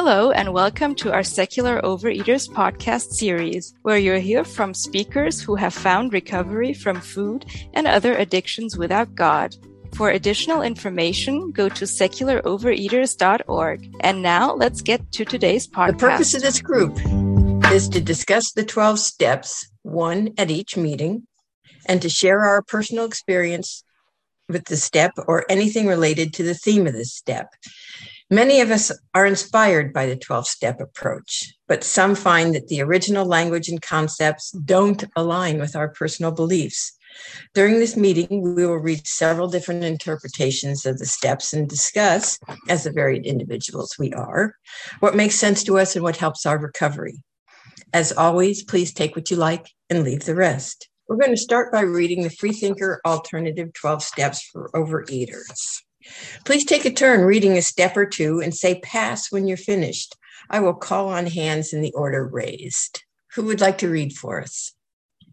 Hello, 0.00 0.30
and 0.30 0.54
welcome 0.54 0.94
to 0.94 1.12
our 1.12 1.24
Secular 1.24 1.82
Overeaters 1.82 2.48
podcast 2.48 3.14
series, 3.14 3.74
where 3.82 3.98
you'll 3.98 4.20
hear 4.20 4.44
from 4.44 4.72
speakers 4.72 5.42
who 5.42 5.56
have 5.56 5.74
found 5.74 6.12
recovery 6.12 6.72
from 6.72 7.00
food 7.00 7.44
and 7.74 7.88
other 7.88 8.14
addictions 8.14 8.78
without 8.78 9.16
God. 9.16 9.56
For 9.96 10.10
additional 10.10 10.62
information, 10.62 11.50
go 11.50 11.68
to 11.70 11.84
secularovereaters.org. 11.84 13.96
And 13.98 14.22
now 14.22 14.54
let's 14.54 14.82
get 14.82 15.10
to 15.10 15.24
today's 15.24 15.66
podcast. 15.66 15.86
The 15.88 15.94
purpose 15.94 16.34
of 16.34 16.42
this 16.42 16.62
group 16.62 16.96
is 17.72 17.88
to 17.88 18.00
discuss 18.00 18.52
the 18.52 18.64
12 18.64 19.00
steps, 19.00 19.68
one 19.82 20.32
at 20.38 20.48
each 20.48 20.76
meeting, 20.76 21.26
and 21.86 22.00
to 22.02 22.08
share 22.08 22.44
our 22.44 22.62
personal 22.62 23.04
experience 23.04 23.82
with 24.48 24.66
the 24.66 24.76
step 24.76 25.10
or 25.26 25.44
anything 25.48 25.88
related 25.88 26.32
to 26.34 26.44
the 26.44 26.54
theme 26.54 26.86
of 26.86 26.92
this 26.92 27.12
step. 27.12 27.48
Many 28.30 28.60
of 28.60 28.70
us 28.70 28.92
are 29.14 29.24
inspired 29.24 29.94
by 29.94 30.04
the 30.04 30.14
12 30.14 30.46
step 30.46 30.80
approach, 30.80 31.54
but 31.66 31.82
some 31.82 32.14
find 32.14 32.54
that 32.54 32.68
the 32.68 32.82
original 32.82 33.24
language 33.24 33.70
and 33.70 33.80
concepts 33.80 34.50
don't 34.50 35.02
align 35.16 35.58
with 35.58 35.74
our 35.74 35.88
personal 35.88 36.30
beliefs. 36.30 36.92
During 37.54 37.78
this 37.78 37.96
meeting, 37.96 38.42
we 38.54 38.66
will 38.66 38.76
read 38.76 39.06
several 39.06 39.48
different 39.48 39.82
interpretations 39.82 40.84
of 40.84 40.98
the 40.98 41.06
steps 41.06 41.54
and 41.54 41.66
discuss, 41.66 42.38
as 42.68 42.84
the 42.84 42.92
varied 42.92 43.24
individuals 43.24 43.96
we 43.98 44.12
are, 44.12 44.56
what 45.00 45.16
makes 45.16 45.36
sense 45.36 45.64
to 45.64 45.78
us 45.78 45.96
and 45.96 46.02
what 46.02 46.18
helps 46.18 46.44
our 46.44 46.58
recovery. 46.58 47.22
As 47.94 48.12
always, 48.12 48.62
please 48.62 48.92
take 48.92 49.16
what 49.16 49.30
you 49.30 49.38
like 49.38 49.68
and 49.88 50.04
leave 50.04 50.26
the 50.26 50.34
rest. 50.34 50.90
We're 51.08 51.16
going 51.16 51.30
to 51.30 51.38
start 51.38 51.72
by 51.72 51.80
reading 51.80 52.24
the 52.24 52.30
Freethinker 52.30 53.00
Alternative 53.06 53.72
12 53.72 54.02
Steps 54.02 54.42
for 54.42 54.68
Overeaters. 54.74 55.80
Please 56.44 56.64
take 56.64 56.84
a 56.84 56.90
turn 56.90 57.22
reading 57.22 57.56
a 57.56 57.62
step 57.62 57.96
or 57.96 58.06
two 58.06 58.40
and 58.40 58.54
say 58.54 58.80
pass 58.80 59.30
when 59.30 59.46
you're 59.46 59.56
finished. 59.56 60.16
I 60.50 60.60
will 60.60 60.74
call 60.74 61.08
on 61.08 61.26
hands 61.26 61.72
in 61.72 61.82
the 61.82 61.92
order 61.92 62.26
raised. 62.26 63.02
Who 63.34 63.44
would 63.44 63.60
like 63.60 63.78
to 63.78 63.90
read 63.90 64.14
for 64.14 64.40
us? 64.40 64.72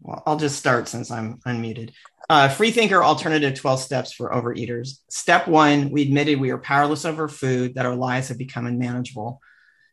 Well, 0.00 0.22
I'll 0.26 0.36
just 0.36 0.58
start 0.58 0.88
since 0.88 1.10
I'm 1.10 1.38
unmuted. 1.46 1.92
Uh, 2.28 2.48
Freethinker 2.48 3.02
Alternative 3.02 3.54
12 3.54 3.80
Steps 3.80 4.12
for 4.12 4.30
Overeaters. 4.30 4.98
Step 5.08 5.48
one, 5.48 5.90
we 5.90 6.02
admitted 6.02 6.40
we 6.40 6.50
are 6.50 6.58
powerless 6.58 7.04
over 7.04 7.28
food, 7.28 7.74
that 7.74 7.86
our 7.86 7.94
lives 7.94 8.28
have 8.28 8.38
become 8.38 8.66
unmanageable. 8.66 9.40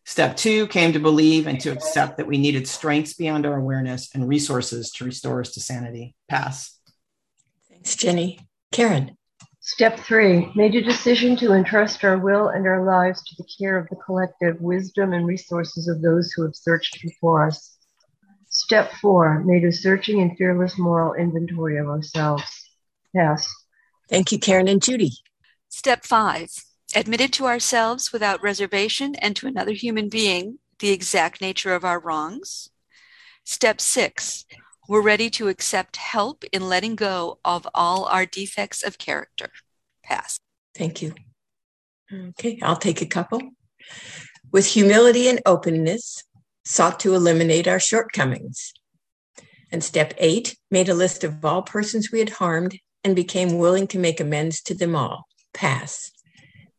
Step 0.06 0.36
two 0.36 0.68
came 0.68 0.94
to 0.94 1.00
believe 1.00 1.48
and 1.48 1.60
to 1.62 1.72
accept 1.72 2.18
that 2.18 2.28
we 2.28 2.38
needed 2.38 2.68
strengths 2.68 3.14
beyond 3.14 3.46
our 3.46 3.58
awareness 3.58 4.10
and 4.14 4.28
resources 4.28 4.92
to 4.92 5.06
restore 5.06 5.42
us 5.42 5.54
to 5.54 5.62
sanity. 5.62 6.16
Pass. 6.28 6.78
Thanks, 7.70 7.96
Jenny. 7.96 8.40
Karen. 8.72 9.18
Step 9.66 9.98
three, 9.98 10.52
made 10.56 10.76
a 10.76 10.82
decision 10.82 11.38
to 11.38 11.54
entrust 11.54 12.04
our 12.04 12.18
will 12.18 12.50
and 12.50 12.68
our 12.68 12.86
lives 12.86 13.24
to 13.24 13.36
the 13.38 13.48
care 13.58 13.78
of 13.78 13.88
the 13.88 13.96
collective 13.96 14.60
wisdom 14.60 15.14
and 15.14 15.26
resources 15.26 15.88
of 15.88 16.02
those 16.02 16.34
who 16.34 16.44
have 16.44 16.54
searched 16.54 17.02
before 17.02 17.48
us. 17.48 17.78
Step 18.50 18.92
four, 19.02 19.42
made 19.46 19.64
a 19.64 19.72
searching 19.72 20.22
and 20.22 20.38
fearless 20.38 20.78
moral 20.78 21.14
inventory 21.14 21.78
of 21.78 21.88
ourselves. 21.88 22.44
Pass. 23.16 23.48
Thank 24.10 24.34
you, 24.34 24.38
Karen 24.38 24.68
and 24.68 24.84
Judy. 24.84 25.14
Step 25.70 26.04
five, 26.04 26.50
admitted 26.94 27.32
to 27.34 27.46
ourselves 27.46 28.12
without 28.12 28.44
reservation 28.44 29.16
and 29.16 29.34
to 29.38 29.48
another 29.48 29.72
human 29.72 30.10
being 30.10 30.60
the 30.80 30.90
exact 30.90 31.40
nature 31.40 31.74
of 31.74 31.86
our 31.86 32.02
wrongs. 32.02 32.70
Step 33.46 33.80
six, 33.80 34.44
we're 34.88 35.02
ready 35.02 35.30
to 35.32 35.48
accept 35.48 35.98
help 35.98 36.44
in 36.52 36.68
letting 36.68 36.96
go 36.96 37.40
of 37.44 37.68
all 37.74 38.06
our 38.06 38.26
defects 38.26 38.84
of 38.84 38.98
character. 38.98 39.50
Pass. 40.04 40.40
Thank 40.76 41.02
you. 41.02 41.14
Okay, 42.12 42.60
I'll 42.62 42.76
take 42.76 43.02
a 43.02 43.06
couple. 43.06 43.42
With 44.52 44.68
humility 44.68 45.28
and 45.28 45.42
openness, 45.46 46.24
sought 46.66 47.00
to 47.02 47.16
eliminate 47.16 47.68
our 47.68 47.80
shortcomings. 47.80 48.74
And 49.72 49.84
step 49.84 50.14
eight, 50.18 50.56
made 50.70 50.90
a 50.90 50.94
list 50.94 51.24
of 51.24 51.44
all 51.44 51.64
persons 51.64 52.12
we 52.12 52.20
had 52.20 52.30
harmed 52.30 52.78
and 53.04 53.16
became 53.16 53.58
willing 53.58 53.88
to 53.88 54.00
make 54.00 54.20
amends 54.20 54.62
to 54.64 54.74
them 54.74 54.96
all. 54.96 55.28
Pass. 55.54 56.12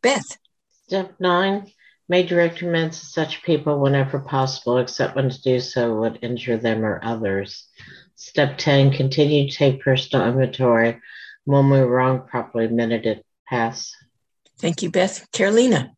Beth. 0.03 0.39
Step 0.87 1.15
nine, 1.19 1.71
made 2.09 2.29
direct 2.29 2.63
amends 2.63 3.01
to 3.01 3.07
such 3.07 3.43
people 3.43 3.81
whenever 3.81 4.19
possible, 4.19 4.79
except 4.79 5.17
when 5.17 5.31
to 5.31 5.43
do 5.43 5.61
so 5.61 6.01
would 6.01 6.19
injure 6.23 6.57
them 6.57 6.85
or 6.85 7.01
others. 7.03 7.67
Step 8.15 8.59
10, 8.59 8.93
continue 8.93 9.49
to 9.49 9.57
take 9.57 9.83
personal 9.83 10.27
inventory. 10.27 11.01
When 11.45 11.71
we 11.71 11.81
wrong, 11.81 12.23
properly 12.27 12.67
admitted 12.67 13.07
it. 13.07 13.25
Pass. 13.47 13.95
Thank 14.59 14.83
you, 14.83 14.91
Beth. 14.91 15.31
Carolina. 15.33 15.93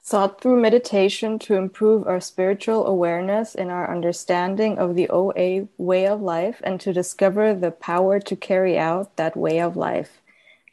Sought 0.00 0.40
through 0.40 0.60
meditation 0.60 1.38
to 1.40 1.54
improve 1.54 2.06
our 2.06 2.20
spiritual 2.20 2.86
awareness 2.86 3.54
and 3.54 3.70
our 3.70 3.92
understanding 3.92 4.78
of 4.78 4.94
the 4.94 5.08
OA 5.10 5.68
way 5.78 6.06
of 6.06 6.20
life 6.20 6.60
and 6.64 6.80
to 6.80 6.92
discover 6.92 7.54
the 7.54 7.70
power 7.70 8.18
to 8.20 8.36
carry 8.36 8.78
out 8.78 9.16
that 9.16 9.36
way 9.36 9.60
of 9.60 9.76
life. 9.76 10.20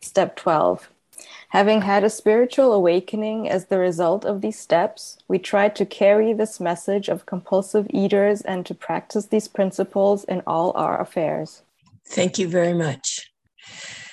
Step 0.02 0.36
12. 0.36 0.90
Having 1.50 1.82
had 1.82 2.04
a 2.04 2.12
spiritual 2.12 2.74
awakening 2.74 3.50
as 3.50 3.66
the 3.66 3.80
result 3.80 4.24
of 4.24 4.42
these 4.42 4.60
steps, 4.60 5.18
we 5.28 5.40
try 5.40 5.68
to 5.68 5.84
carry 5.84 6.32
this 6.32 6.60
message 6.60 7.10
of 7.10 7.26
compulsive 7.26 7.88
eaters 7.90 8.42
and 8.42 8.64
to 8.68 8.76
practice 8.76 9.26
these 9.26 9.48
principles 9.48 10.24
in 10.26 10.44
all 10.46 10.72
our 10.76 11.02
affairs. 11.02 11.64
Thank 12.08 12.38
you 12.38 12.48
very 12.48 12.74
much. 12.74 13.32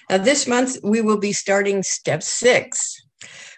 Now, 0.08 0.16
this 0.18 0.46
month 0.46 0.78
we 0.82 1.02
will 1.02 1.18
be 1.18 1.32
starting 1.32 1.82
step 1.82 2.22
six. 2.22 2.96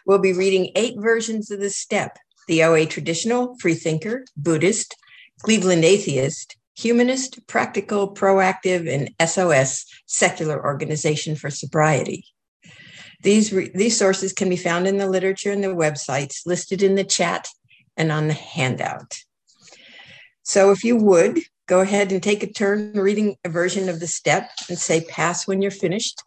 We'll 0.06 0.18
be 0.18 0.32
reading 0.32 0.72
eight 0.74 0.94
versions 0.98 1.50
of 1.50 1.60
this 1.60 1.76
step 1.76 2.18
the 2.48 2.64
OA 2.64 2.86
traditional, 2.86 3.54
freethinker, 3.60 4.24
Buddhist, 4.36 4.96
Cleveland 5.42 5.84
atheist, 5.84 6.56
humanist, 6.74 7.46
practical, 7.46 8.14
proactive, 8.14 8.88
and 8.90 9.10
SOS, 9.28 9.84
secular 10.06 10.64
organization 10.64 11.36
for 11.36 11.50
sobriety. 11.50 12.24
These, 13.22 13.52
re- 13.52 13.70
these 13.74 13.98
sources 13.98 14.32
can 14.32 14.48
be 14.48 14.56
found 14.56 14.86
in 14.86 14.98
the 14.98 15.08
literature 15.08 15.50
and 15.50 15.62
the 15.62 15.68
websites 15.68 16.46
listed 16.46 16.82
in 16.82 16.94
the 16.94 17.04
chat 17.04 17.48
and 17.96 18.12
on 18.12 18.28
the 18.28 18.34
handout. 18.34 19.18
So 20.42 20.70
if 20.70 20.84
you 20.84 20.96
would, 20.96 21.40
go 21.66 21.80
ahead 21.80 22.12
and 22.12 22.22
take 22.22 22.42
a 22.42 22.52
turn 22.52 22.92
reading 22.92 23.36
a 23.44 23.48
version 23.48 23.88
of 23.88 24.00
the 24.00 24.06
step 24.06 24.50
and 24.68 24.78
say 24.78 25.04
pass 25.04 25.46
when 25.46 25.60
you're 25.60 25.70
finished. 25.70 26.22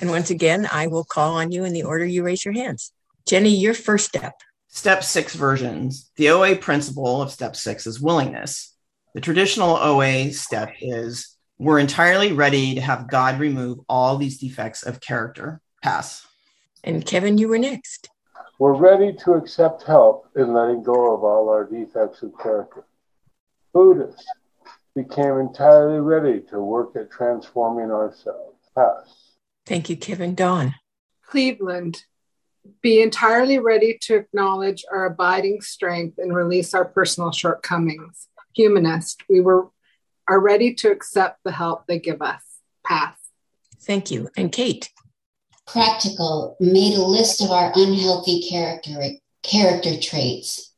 And 0.00 0.10
once 0.10 0.30
again, 0.30 0.68
I 0.70 0.86
will 0.86 1.04
call 1.04 1.34
on 1.34 1.50
you 1.50 1.64
in 1.64 1.72
the 1.72 1.82
order 1.82 2.04
you 2.04 2.22
raise 2.22 2.44
your 2.44 2.54
hands. 2.54 2.92
Jenny, 3.26 3.56
your 3.56 3.74
first 3.74 4.06
step. 4.06 4.34
Step 4.68 5.02
six 5.02 5.34
versions. 5.34 6.10
The 6.16 6.30
OA 6.30 6.56
principle 6.56 7.22
of 7.22 7.30
step 7.30 7.56
six 7.56 7.86
is 7.86 8.00
willingness. 8.00 8.74
The 9.14 9.20
traditional 9.20 9.76
OA 9.76 10.32
step 10.32 10.74
is 10.80 11.36
we're 11.58 11.78
entirely 11.78 12.32
ready 12.32 12.74
to 12.74 12.80
have 12.80 13.08
God 13.08 13.38
remove 13.38 13.78
all 13.88 14.16
these 14.16 14.38
defects 14.38 14.82
of 14.82 15.00
character. 15.00 15.60
Pass. 15.82 16.26
And 16.84 17.04
Kevin, 17.04 17.38
you 17.38 17.48
were 17.48 17.58
next. 17.58 18.10
We're 18.58 18.74
ready 18.74 19.12
to 19.24 19.32
accept 19.32 19.82
help 19.82 20.28
in 20.36 20.52
letting 20.52 20.82
go 20.82 21.14
of 21.14 21.24
all 21.24 21.48
our 21.48 21.64
defects 21.64 22.22
of 22.22 22.32
character. 22.40 22.84
Buddhists 23.72 24.24
became 24.94 25.38
entirely 25.38 25.98
ready 25.98 26.40
to 26.50 26.60
work 26.60 26.94
at 26.94 27.10
transforming 27.10 27.90
ourselves. 27.90 28.58
Pass. 28.76 29.34
Thank 29.66 29.88
you, 29.88 29.96
Kevin. 29.96 30.34
Dawn. 30.34 30.74
Cleveland, 31.26 32.04
be 32.82 33.00
entirely 33.00 33.58
ready 33.58 33.98
to 34.02 34.16
acknowledge 34.16 34.84
our 34.92 35.06
abiding 35.06 35.62
strength 35.62 36.18
and 36.18 36.34
release 36.34 36.74
our 36.74 36.84
personal 36.84 37.32
shortcomings. 37.32 38.28
Humanist, 38.54 39.22
we 39.28 39.40
were 39.40 39.68
are 40.28 40.40
ready 40.40 40.72
to 40.72 40.90
accept 40.90 41.40
the 41.44 41.52
help 41.52 41.86
they 41.86 41.98
give 41.98 42.22
us. 42.22 42.42
Pass. 42.84 43.16
Thank 43.80 44.10
you. 44.10 44.30
And 44.36 44.50
Kate 44.50 44.90
practical, 45.66 46.56
made 46.60 46.96
a 46.96 47.02
list 47.02 47.42
of 47.42 47.50
our 47.50 47.72
unhealthy 47.74 48.42
character, 48.48 48.98
character 49.42 49.98
traits. 50.00 50.72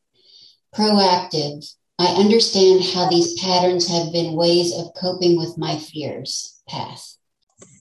Proactive, 0.74 1.74
I 1.98 2.06
understand 2.06 2.84
how 2.84 3.08
these 3.08 3.40
patterns 3.40 3.88
have 3.88 4.12
been 4.12 4.34
ways 4.34 4.74
of 4.76 4.92
coping 5.00 5.38
with 5.38 5.56
my 5.56 5.78
fears. 5.78 6.60
Pass. 6.68 7.18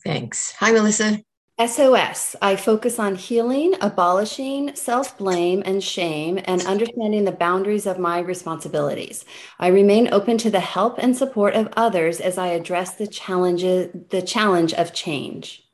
Thanks. 0.05 0.53
Hi, 0.59 0.71
Melissa. 0.71 1.21
SOS, 1.57 2.35
I 2.41 2.57
focus 2.57 2.99
on 2.99 3.15
healing, 3.15 3.75
abolishing 3.79 4.75
self 4.75 5.17
blame 5.17 5.63
and 5.65 5.81
shame, 5.81 6.37
and 6.43 6.61
understanding 6.65 7.23
the 7.23 7.31
boundaries 7.31 7.85
of 7.85 7.97
my 7.97 8.19
responsibilities. 8.19 9.23
I 9.57 9.67
remain 9.67 10.09
open 10.11 10.37
to 10.39 10.51
the 10.51 10.59
help 10.59 10.97
and 10.97 11.15
support 11.15 11.53
of 11.55 11.69
others 11.77 12.19
as 12.19 12.37
I 12.37 12.47
address 12.47 12.95
the 12.95 13.07
challenges, 13.07 13.89
the 14.09 14.21
challenge 14.21 14.73
of 14.73 14.93
change. 14.93 15.64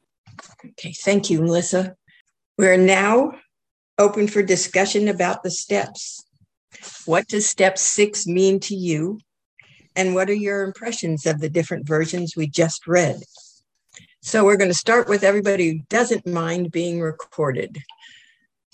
Okay, 0.66 0.94
thank 0.94 1.30
you, 1.30 1.42
Melissa. 1.42 1.96
We're 2.58 2.78
now 2.78 3.34
open 3.98 4.28
for 4.28 4.42
discussion 4.42 5.08
about 5.08 5.44
the 5.44 5.52
steps. 5.52 6.24
What 7.06 7.28
does 7.28 7.50
step 7.50 7.78
six 7.78 8.26
mean 8.26 8.60
to 8.62 8.76
you? 8.76 9.20
And 9.96 10.16
what 10.16 10.30
are 10.30 10.34
your 10.34 10.64
impressions 10.64 11.26
of 11.26 11.40
the 11.40 11.50
different 11.50 11.88
versions 11.88 12.36
we 12.36 12.48
just 12.48 12.88
read? 12.88 13.18
So 14.22 14.46
we're 14.46 14.58
going 14.58 14.70
to 14.70 14.76
start 14.76 15.10
with 15.10 15.24
everybody 15.24 15.70
who 15.70 15.80
doesn't 15.90 16.28
mind 16.28 16.72
being 16.72 17.02
recorded. 17.02 17.80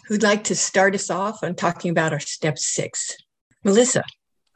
Who'd 0.05 0.23
like 0.23 0.43
to 0.45 0.55
start 0.55 0.93
us 0.93 1.09
off 1.09 1.43
on 1.43 1.55
talking 1.55 1.91
about 1.91 2.13
our 2.13 2.19
step 2.19 2.57
six? 2.57 3.15
Melissa. 3.63 4.03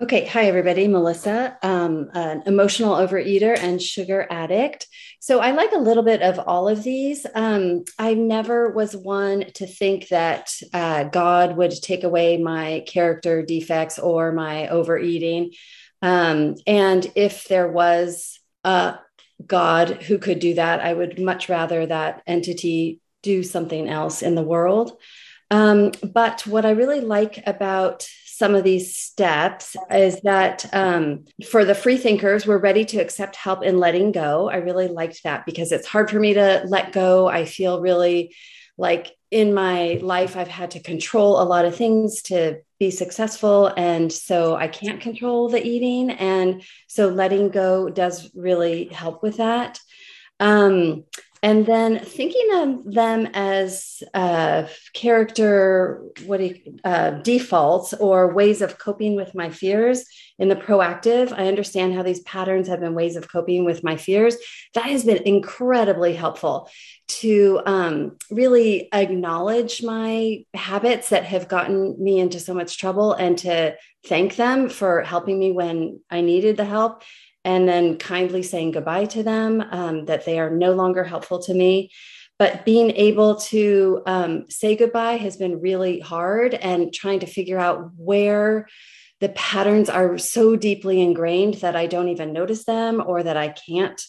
Okay, 0.01 0.25
hi 0.25 0.45
everybody. 0.45 0.87
Melissa, 0.87 1.59
um, 1.61 2.09
an 2.15 2.41
emotional 2.47 2.95
overeater 2.95 3.55
and 3.55 3.79
sugar 3.79 4.25
addict. 4.31 4.87
So 5.19 5.41
I 5.41 5.51
like 5.51 5.73
a 5.73 5.77
little 5.77 6.01
bit 6.01 6.23
of 6.23 6.39
all 6.39 6.67
of 6.67 6.81
these. 6.81 7.27
Um, 7.35 7.83
I 7.99 8.15
never 8.15 8.71
was 8.71 8.95
one 8.95 9.51
to 9.53 9.67
think 9.67 10.07
that 10.07 10.49
uh, 10.73 11.03
God 11.03 11.55
would 11.55 11.71
take 11.83 12.03
away 12.03 12.37
my 12.37 12.83
character 12.87 13.43
defects 13.43 13.99
or 13.99 14.31
my 14.31 14.69
overeating. 14.69 15.51
Um, 16.01 16.55
and 16.65 17.05
if 17.13 17.47
there 17.47 17.67
was 17.67 18.39
a 18.63 18.97
God 19.45 20.01
who 20.01 20.17
could 20.17 20.39
do 20.39 20.55
that, 20.55 20.79
I 20.79 20.95
would 20.95 21.19
much 21.19 21.47
rather 21.47 21.85
that 21.85 22.23
entity 22.25 23.01
do 23.21 23.43
something 23.43 23.87
else 23.87 24.23
in 24.23 24.33
the 24.33 24.41
world. 24.41 24.97
Um, 25.51 25.91
but 26.01 26.47
what 26.47 26.65
I 26.65 26.71
really 26.71 27.01
like 27.01 27.43
about 27.45 28.07
some 28.41 28.55
of 28.55 28.63
these 28.63 28.97
steps 28.97 29.75
is 29.91 30.19
that 30.21 30.67
um, 30.73 31.25
for 31.47 31.63
the 31.63 31.75
free 31.75 31.97
thinkers, 31.97 32.47
we're 32.47 32.57
ready 32.57 32.83
to 32.85 32.97
accept 32.97 33.35
help 33.35 33.61
in 33.61 33.77
letting 33.77 34.11
go. 34.11 34.49
I 34.49 34.55
really 34.55 34.87
liked 34.87 35.21
that 35.25 35.45
because 35.45 35.71
it's 35.71 35.85
hard 35.85 36.09
for 36.09 36.19
me 36.19 36.33
to 36.33 36.63
let 36.65 36.91
go. 36.91 37.27
I 37.27 37.45
feel 37.45 37.79
really 37.81 38.35
like 38.79 39.11
in 39.29 39.53
my 39.53 39.99
life, 40.01 40.35
I've 40.35 40.47
had 40.47 40.71
to 40.71 40.79
control 40.79 41.39
a 41.39 41.45
lot 41.53 41.65
of 41.65 41.75
things 41.75 42.23
to 42.23 42.61
be 42.79 42.89
successful. 42.89 43.67
And 43.77 44.11
so 44.11 44.55
I 44.55 44.67
can't 44.67 44.99
control 44.99 45.47
the 45.47 45.63
eating. 45.63 46.09
And 46.09 46.63
so 46.87 47.09
letting 47.09 47.49
go 47.49 47.91
does 47.91 48.31
really 48.33 48.85
help 48.85 49.21
with 49.21 49.37
that. 49.37 49.79
Um, 50.39 51.03
and 51.43 51.65
then 51.65 51.99
thinking 51.99 52.47
of 52.53 52.93
them 52.93 53.27
as 53.33 54.03
uh, 54.13 54.67
character 54.93 56.03
what 56.25 56.37
do 56.37 56.45
you, 56.45 56.77
uh, 56.83 57.11
defaults 57.21 57.93
or 57.93 58.33
ways 58.33 58.61
of 58.61 58.77
coping 58.77 59.15
with 59.15 59.33
my 59.33 59.49
fears 59.49 60.05
in 60.39 60.47
the 60.47 60.55
proactive 60.55 61.31
i 61.31 61.47
understand 61.47 61.93
how 61.93 62.03
these 62.03 62.21
patterns 62.21 62.67
have 62.67 62.79
been 62.79 62.93
ways 62.93 63.15
of 63.15 63.31
coping 63.31 63.65
with 63.65 63.83
my 63.83 63.97
fears. 63.97 64.35
That 64.73 64.85
has 64.85 65.03
been 65.03 65.23
incredibly 65.23 66.13
helpful 66.13 66.69
to 67.19 67.61
um, 67.65 68.17
really 68.29 68.87
acknowledge 68.93 69.83
my 69.83 70.45
habits 70.53 71.09
that 71.09 71.25
have 71.25 71.47
gotten 71.47 72.01
me 72.01 72.19
into 72.19 72.39
so 72.39 72.53
much 72.53 72.77
trouble 72.77 73.13
and 73.13 73.37
to 73.39 73.75
thank 74.05 74.35
them 74.35 74.69
for 74.69 75.01
helping 75.01 75.37
me 75.37 75.51
when 75.51 75.99
i 76.09 76.21
needed 76.21 76.57
the 76.57 76.65
help 76.65 77.03
and 77.43 77.67
then 77.67 77.97
kindly 77.97 78.43
saying 78.43 78.71
goodbye 78.71 79.05
to 79.05 79.23
them, 79.23 79.63
um, 79.71 80.05
that 80.05 80.25
they 80.25 80.39
are 80.39 80.49
no 80.49 80.73
longer 80.73 81.03
helpful 81.03 81.41
to 81.43 81.53
me. 81.53 81.91
But 82.37 82.65
being 82.65 82.91
able 82.91 83.35
to 83.35 84.01
um, 84.05 84.45
say 84.49 84.75
goodbye 84.75 85.17
has 85.17 85.37
been 85.37 85.61
really 85.61 85.99
hard, 85.99 86.53
and 86.53 86.93
trying 86.93 87.19
to 87.19 87.27
figure 87.27 87.59
out 87.59 87.91
where 87.97 88.67
the 89.19 89.29
patterns 89.29 89.89
are 89.89 90.17
so 90.17 90.55
deeply 90.55 90.99
ingrained 91.01 91.55
that 91.55 91.75
I 91.75 91.85
don't 91.85 92.09
even 92.09 92.33
notice 92.33 92.65
them 92.65 93.01
or 93.05 93.21
that 93.21 93.37
I 93.37 93.49
can't 93.49 94.01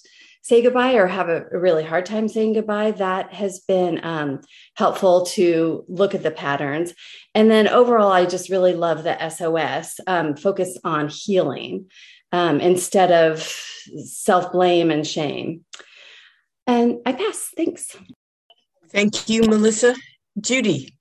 say 0.43 0.61
goodbye 0.61 0.95
or 0.95 1.07
have 1.07 1.29
a, 1.29 1.45
really 1.53 1.85
hard 1.85 2.07
time 2.07 2.29
saying 2.29 2.55
goodbye. 2.55 2.93
That 2.93 3.33
has 3.33 3.61
been 3.61 4.01
um, 4.03 4.41
helpful 4.75 5.27
to 5.27 5.85
look 5.89 6.15
at 6.15 6.23
the 6.23 6.31
patterns. 6.31 6.95
And 7.35 7.51
then 7.51 7.69
overall, 7.69 8.11
I 8.11 8.27
just 8.27 8.51
really 8.51 8.75
love 8.75 9.05
the 9.05 9.29
SOS 9.29 10.01
um, 10.07 10.37
focus 10.37 10.79
on 10.83 11.09
healing 11.09 11.91
um, 12.33 12.61
instead 12.61 13.13
of 13.13 13.43
self 14.07 14.53
blame 14.53 14.91
and 14.91 15.07
shame. 15.07 15.65
And 16.67 17.01
I 17.05 17.13
pass. 17.13 17.51
Thanks. 17.57 17.97
Thank 18.91 19.29
you, 19.29 19.43
Melissa. 19.43 19.95
Judy. 20.41 20.97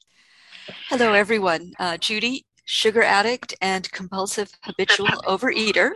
Hello, 0.89 1.13
everyone. 1.13 1.73
Uh, 1.79 1.97
Judy, 1.97 2.45
sugar 2.65 3.03
addict 3.03 3.55
and 3.61 3.89
compulsive 3.91 4.51
habitual 4.63 5.07
overeater. 5.27 5.91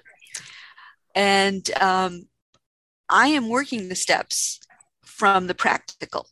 And 1.14 1.70
um, 1.82 2.28
I 3.10 3.28
am 3.28 3.50
working 3.50 3.90
the 3.90 3.96
steps 3.96 4.60
from 5.04 5.48
the 5.48 5.56
practical. 5.56 6.28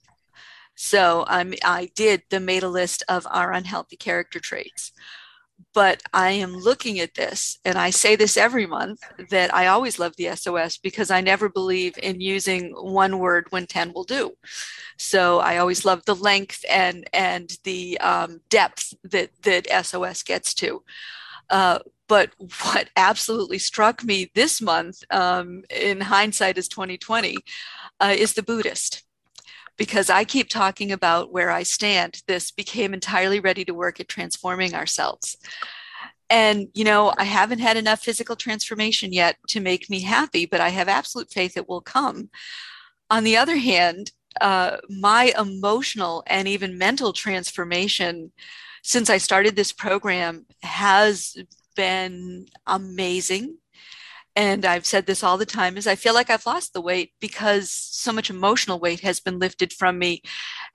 So 0.76 1.24
I'm, 1.28 1.54
I 1.64 1.90
did 1.96 2.24
the 2.30 2.40
made 2.40 2.64
a 2.64 2.70
list 2.70 3.04
of 3.08 3.28
our 3.30 3.54
unhealthy 3.54 3.96
character 3.96 4.40
traits 4.40 4.92
but 5.74 6.02
I 6.14 6.32
am 6.32 6.56
looking 6.56 7.00
at 7.00 7.16
this, 7.16 7.58
and 7.66 7.78
I 7.78 7.90
say 7.90 8.16
this 8.16 8.38
every 8.38 8.66
month 8.66 9.02
that 9.30 9.54
I 9.54 9.68
always 9.68 10.00
love 10.00 10.16
the 10.18 10.36
SOS 10.36 10.78
because 10.78 11.10
I 11.10 11.22
never 11.22 11.50
believe 11.50 11.98
in 12.02 12.22
using 12.22 12.72
one 12.72 13.20
word 13.20 13.48
when 13.50 13.66
10 13.66 13.94
will 13.94 14.04
do. 14.04 14.34
So 14.98 15.40
I 15.40 15.58
always 15.58 15.86
love 15.86 16.06
the 16.06 16.16
length 16.16 16.64
and 16.70 17.10
and 17.14 17.58
the 17.64 17.98
um, 18.00 18.42
depth 18.50 18.94
that 19.04 19.32
that 19.44 19.86
SOS 19.86 20.24
gets 20.24 20.54
to. 20.56 20.84
Uh, 21.50 21.80
but 22.08 22.32
what 22.64 22.90
absolutely 22.96 23.60
struck 23.60 24.04
me 24.04 24.30
this 24.36 24.62
month, 24.62 25.04
um, 25.10 25.64
in 25.70 26.02
hindsight, 26.02 26.58
is 26.58 26.68
2020, 26.68 27.38
uh, 28.00 28.14
is 28.16 28.34
the 28.34 28.44
Buddhist 28.44 29.04
because 29.78 30.10
I 30.10 30.24
keep 30.24 30.50
talking 30.50 30.92
about 30.92 31.32
where 31.32 31.52
I 31.52 31.64
stand. 31.64 32.22
This 32.28 32.52
became 32.52 32.94
entirely 32.94 33.40
ready 33.40 33.66
to 33.66 33.74
work 33.74 34.00
at 34.00 34.08
transforming 34.08 34.74
ourselves. 34.74 35.38
And, 36.30 36.68
you 36.74 36.84
know, 36.84 37.14
I 37.18 37.26
haven't 37.26 37.60
had 37.60 37.78
enough 37.78 38.02
physical 38.02 38.36
transformation 38.36 39.14
yet 39.14 39.38
to 39.50 39.60
make 39.60 39.90
me 39.90 40.02
happy, 40.02 40.46
but 40.46 40.62
I 40.62 40.70
have 40.70 40.88
absolute 40.88 41.32
faith 41.32 41.58
it 41.58 41.70
will 41.70 41.82
come. 41.82 42.30
On 43.10 43.24
the 43.24 43.38
other 43.38 43.58
hand, 43.58 44.12
uh, 44.42 44.78
my 44.90 45.34
emotional 45.38 46.24
and 46.26 46.48
even 46.48 46.78
mental 46.78 47.14
transformation 47.14 48.32
since 48.84 49.10
I 49.10 49.18
started 49.18 49.56
this 49.56 49.72
program 49.72 50.46
has 50.64 51.38
been 51.76 52.48
amazing 52.68 53.58
and 54.36 54.66
I've 54.66 54.86
said 54.86 55.06
this 55.06 55.24
all 55.24 55.38
the 55.38 55.46
time, 55.46 55.78
is 55.78 55.88
I 55.88 55.96
feel 55.96 56.14
like 56.14 56.30
I've 56.30 56.46
lost 56.46 56.74
the 56.74 56.82
weight 56.82 57.12
because 57.20 57.72
so 57.72 58.12
much 58.12 58.30
emotional 58.30 58.80
weight 58.80 59.02
has 59.02 59.20
been 59.20 59.40
lifted 59.40 59.74
from 59.74 60.00
me 60.00 60.22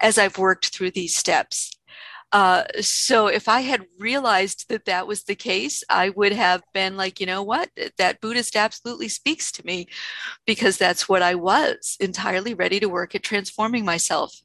as 0.01 0.19
I've 0.19 0.39
worked 0.39 0.69
through 0.69 0.93
these 0.93 1.17
steps. 1.17 1.73
Uh, 2.31 2.65
so 2.81 3.27
if 3.27 3.49
I 3.49 3.61
had 3.61 3.87
realized 3.99 4.69
that 4.69 4.85
that 4.85 5.07
was 5.07 5.25
the 5.25 5.35
case, 5.35 5.83
I 5.89 6.11
would 6.11 6.33
have 6.33 6.63
been 6.75 6.97
like, 6.97 7.21
you 7.21 7.27
know 7.27 7.43
what, 7.43 7.71
that 7.97 8.21
Buddhist 8.21 8.55
absolutely 8.55 9.09
speaks 9.09 9.51
to 9.53 9.65
me 9.65 9.89
because 10.47 10.77
that's 10.77 11.09
what 11.09 11.23
I 11.23 11.35
was 11.35 11.97
entirely 12.01 12.53
ready 12.53 12.81
to 12.81 12.89
work 12.89 13.15
at 13.15 13.23
transforming 13.23 13.85
myself. 13.85 14.43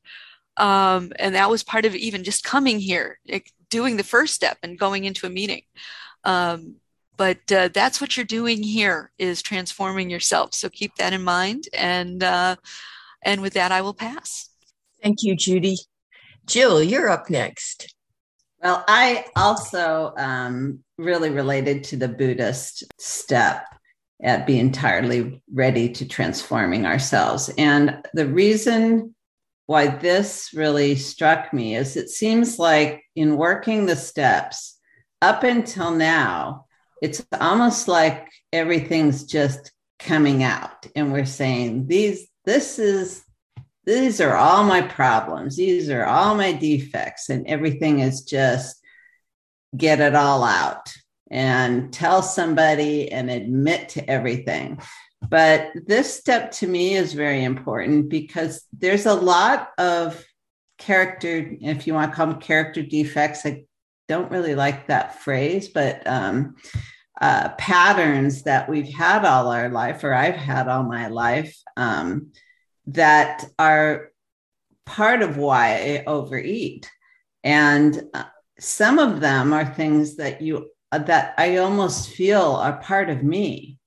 Um, 0.55 1.11
and 1.19 1.35
that 1.35 1.49
was 1.49 1.63
part 1.63 1.85
of 1.85 1.95
even 1.95 2.23
just 2.23 2.43
coming 2.43 2.79
here, 2.79 3.19
doing 3.69 3.97
the 3.97 4.03
first 4.03 4.33
step 4.33 4.57
and 4.63 4.79
going 4.79 5.03
into 5.03 5.25
a 5.25 5.29
meeting. 5.29 5.63
Um, 6.23 6.77
but 7.17 7.51
uh, 7.51 7.69
that's 7.73 8.01
what 8.01 8.17
you're 8.17 8.25
doing 8.25 8.63
here 8.63 9.11
is 9.17 9.41
transforming 9.41 10.09
yourself. 10.09 10.53
So 10.53 10.69
keep 10.69 10.95
that 10.95 11.13
in 11.13 11.23
mind 11.23 11.65
and 11.73 12.23
uh, 12.23 12.55
and 13.23 13.41
with 13.41 13.53
that 13.53 13.71
i 13.71 13.81
will 13.81 13.93
pass. 13.93 14.49
Thank 15.01 15.23
you 15.23 15.35
judy. 15.35 15.77
Jill 16.45 16.83
you're 16.83 17.09
up 17.09 17.29
next. 17.29 17.93
Well 18.61 18.83
i 18.87 19.25
also 19.35 20.13
um, 20.17 20.83
really 20.97 21.29
related 21.29 21.83
to 21.85 21.97
the 21.97 22.07
buddhist 22.07 22.83
step 22.99 23.65
at 24.23 24.47
be 24.47 24.57
entirely 24.57 25.41
ready 25.53 25.89
to 25.89 26.07
transforming 26.07 26.85
ourselves. 26.85 27.51
And 27.57 28.01
the 28.13 28.27
reason 28.27 29.13
why 29.65 29.87
this 29.87 30.51
really 30.53 30.95
struck 30.95 31.53
me 31.53 31.75
is 31.75 31.97
it 31.97 32.09
seems 32.09 32.57
like 32.57 33.03
in 33.15 33.37
working 33.37 33.85
the 33.85 33.95
steps 33.95 34.79
up 35.21 35.43
until 35.43 35.91
now 35.91 36.65
it's 37.03 37.25
almost 37.41 37.89
like 37.89 38.31
everything's 38.53 39.25
just 39.25 39.73
coming 39.99 40.41
out. 40.41 40.87
And 40.95 41.11
we're 41.11 41.25
saying 41.25 41.87
these 41.87 42.27
this 42.45 42.79
is 42.79 43.21
these 43.85 44.21
are 44.21 44.37
all 44.37 44.63
my 44.63 44.81
problems. 44.81 45.57
These 45.57 45.89
are 45.89 46.05
all 46.05 46.35
my 46.35 46.53
defects. 46.53 47.27
And 47.29 47.45
everything 47.45 47.99
is 47.99 48.23
just 48.23 48.81
get 49.75 49.99
it 49.99 50.15
all 50.15 50.45
out 50.45 50.93
and 51.29 51.91
tell 51.91 52.21
somebody 52.21 53.11
and 53.11 53.29
admit 53.29 53.89
to 53.89 54.09
everything. 54.09 54.81
But 55.27 55.71
this 55.85 56.17
step 56.17 56.51
to 56.53 56.67
me 56.67 56.95
is 56.95 57.11
very 57.11 57.43
important 57.43 58.07
because 58.07 58.63
there's 58.71 59.05
a 59.05 59.13
lot 59.13 59.71
of 59.77 60.23
character 60.77 61.53
if 61.59 61.85
you 61.85 61.93
want 61.93 62.11
to 62.11 62.15
call 62.15 62.27
them 62.27 62.41
character 62.41 62.81
defects 62.81 63.45
i 63.45 63.63
don't 64.09 64.31
really 64.31 64.55
like 64.55 64.87
that 64.87 65.21
phrase 65.21 65.69
but 65.69 66.05
um, 66.05 66.55
uh, 67.21 67.49
patterns 67.57 68.43
that 68.43 68.69
we've 68.69 68.93
had 68.93 69.25
all 69.25 69.47
our 69.47 69.69
life, 69.69 70.03
or 70.03 70.13
I've 70.13 70.35
had 70.35 70.67
all 70.67 70.83
my 70.83 71.07
life, 71.07 71.55
um, 71.77 72.31
that 72.87 73.45
are 73.57 74.11
part 74.85 75.21
of 75.21 75.37
why 75.37 75.73
I 75.75 76.03
overeat. 76.05 76.89
And 77.43 78.01
uh, 78.13 78.25
some 78.59 78.99
of 78.99 79.19
them 79.19 79.53
are 79.53 79.65
things 79.65 80.17
that 80.17 80.41
you 80.41 80.69
uh, 80.91 80.99
that 80.99 81.33
I 81.37 81.57
almost 81.57 82.09
feel 82.09 82.41
are 82.41 82.77
part 82.77 83.09
of 83.09 83.23
me, 83.23 83.79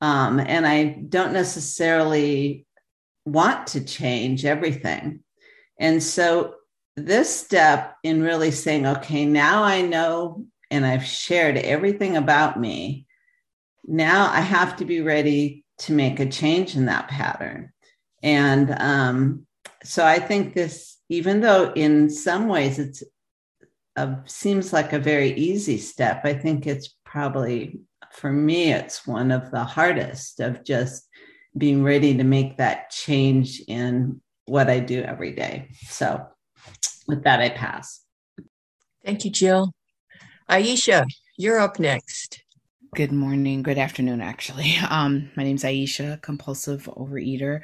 um, 0.00 0.40
and 0.40 0.66
I 0.66 0.84
don't 1.08 1.32
necessarily 1.32 2.66
want 3.24 3.68
to 3.68 3.84
change 3.84 4.44
everything. 4.44 5.22
And 5.78 6.02
so 6.02 6.54
this 6.96 7.34
step 7.34 7.94
in 8.02 8.22
really 8.22 8.50
saying, 8.50 8.86
okay, 8.86 9.26
now 9.26 9.62
I 9.62 9.82
know 9.82 10.46
and 10.70 10.84
I've 10.84 11.04
shared 11.04 11.56
everything 11.56 12.16
about 12.16 12.60
me. 12.60 13.06
Now 13.84 14.30
I 14.30 14.40
have 14.40 14.76
to 14.76 14.84
be 14.84 15.00
ready 15.00 15.64
to 15.78 15.92
make 15.92 16.20
a 16.20 16.26
change 16.26 16.76
in 16.76 16.86
that 16.86 17.08
pattern. 17.08 17.72
And 18.22 18.74
um, 18.78 19.46
so 19.84 20.04
I 20.04 20.18
think 20.18 20.54
this, 20.54 20.98
even 21.08 21.40
though 21.40 21.72
in 21.72 22.10
some 22.10 22.48
ways 22.48 22.78
it's 22.78 23.02
a, 23.96 24.16
seems 24.26 24.72
like 24.72 24.92
a 24.92 24.98
very 24.98 25.32
easy 25.32 25.78
step, 25.78 26.24
I 26.24 26.34
think 26.34 26.66
it's 26.66 26.94
probably 27.04 27.80
for 28.12 28.32
me, 28.32 28.72
it's 28.72 29.06
one 29.06 29.30
of 29.30 29.50
the 29.50 29.64
hardest 29.64 30.40
of 30.40 30.64
just 30.64 31.08
being 31.56 31.82
ready 31.82 32.16
to 32.16 32.24
make 32.24 32.56
that 32.56 32.90
change 32.90 33.60
in 33.68 34.20
what 34.46 34.70
I 34.70 34.80
do 34.80 35.02
every 35.02 35.32
day. 35.32 35.68
So 35.86 36.26
with 37.06 37.24
that, 37.24 37.40
I 37.40 37.50
pass. 37.50 38.00
Thank 39.04 39.24
you, 39.24 39.30
Jill. 39.30 39.72
Aisha, 40.50 41.04
you're 41.36 41.58
up 41.58 41.78
next. 41.78 42.42
Good 42.94 43.12
morning, 43.12 43.62
good 43.62 43.78
afternoon, 43.78 44.20
actually. 44.22 44.76
Um, 44.90 45.30
my 45.36 45.44
name 45.44 45.56
is 45.56 45.64
Aisha, 45.64 46.22
compulsive 46.22 46.84
overeater, 46.96 47.60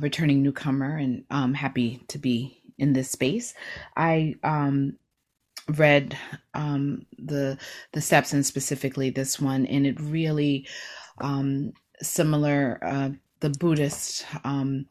returning 0.00 0.42
newcomer, 0.42 0.96
and 0.96 1.24
I'm 1.30 1.54
happy 1.54 2.02
to 2.08 2.18
be 2.18 2.62
in 2.78 2.94
this 2.94 3.10
space. 3.10 3.52
I 3.96 4.36
um, 4.42 4.96
read 5.76 6.16
um, 6.54 7.06
the 7.18 7.58
the 7.92 8.00
steps 8.00 8.32
and 8.32 8.46
specifically 8.46 9.10
this 9.10 9.38
one, 9.40 9.66
and 9.66 9.86
it 9.86 10.00
really 10.00 10.66
um, 11.20 11.72
similar. 12.00 12.78
Uh, 12.82 13.10
the 13.40 13.50
Buddhist 13.50 14.26
um, 14.44 14.86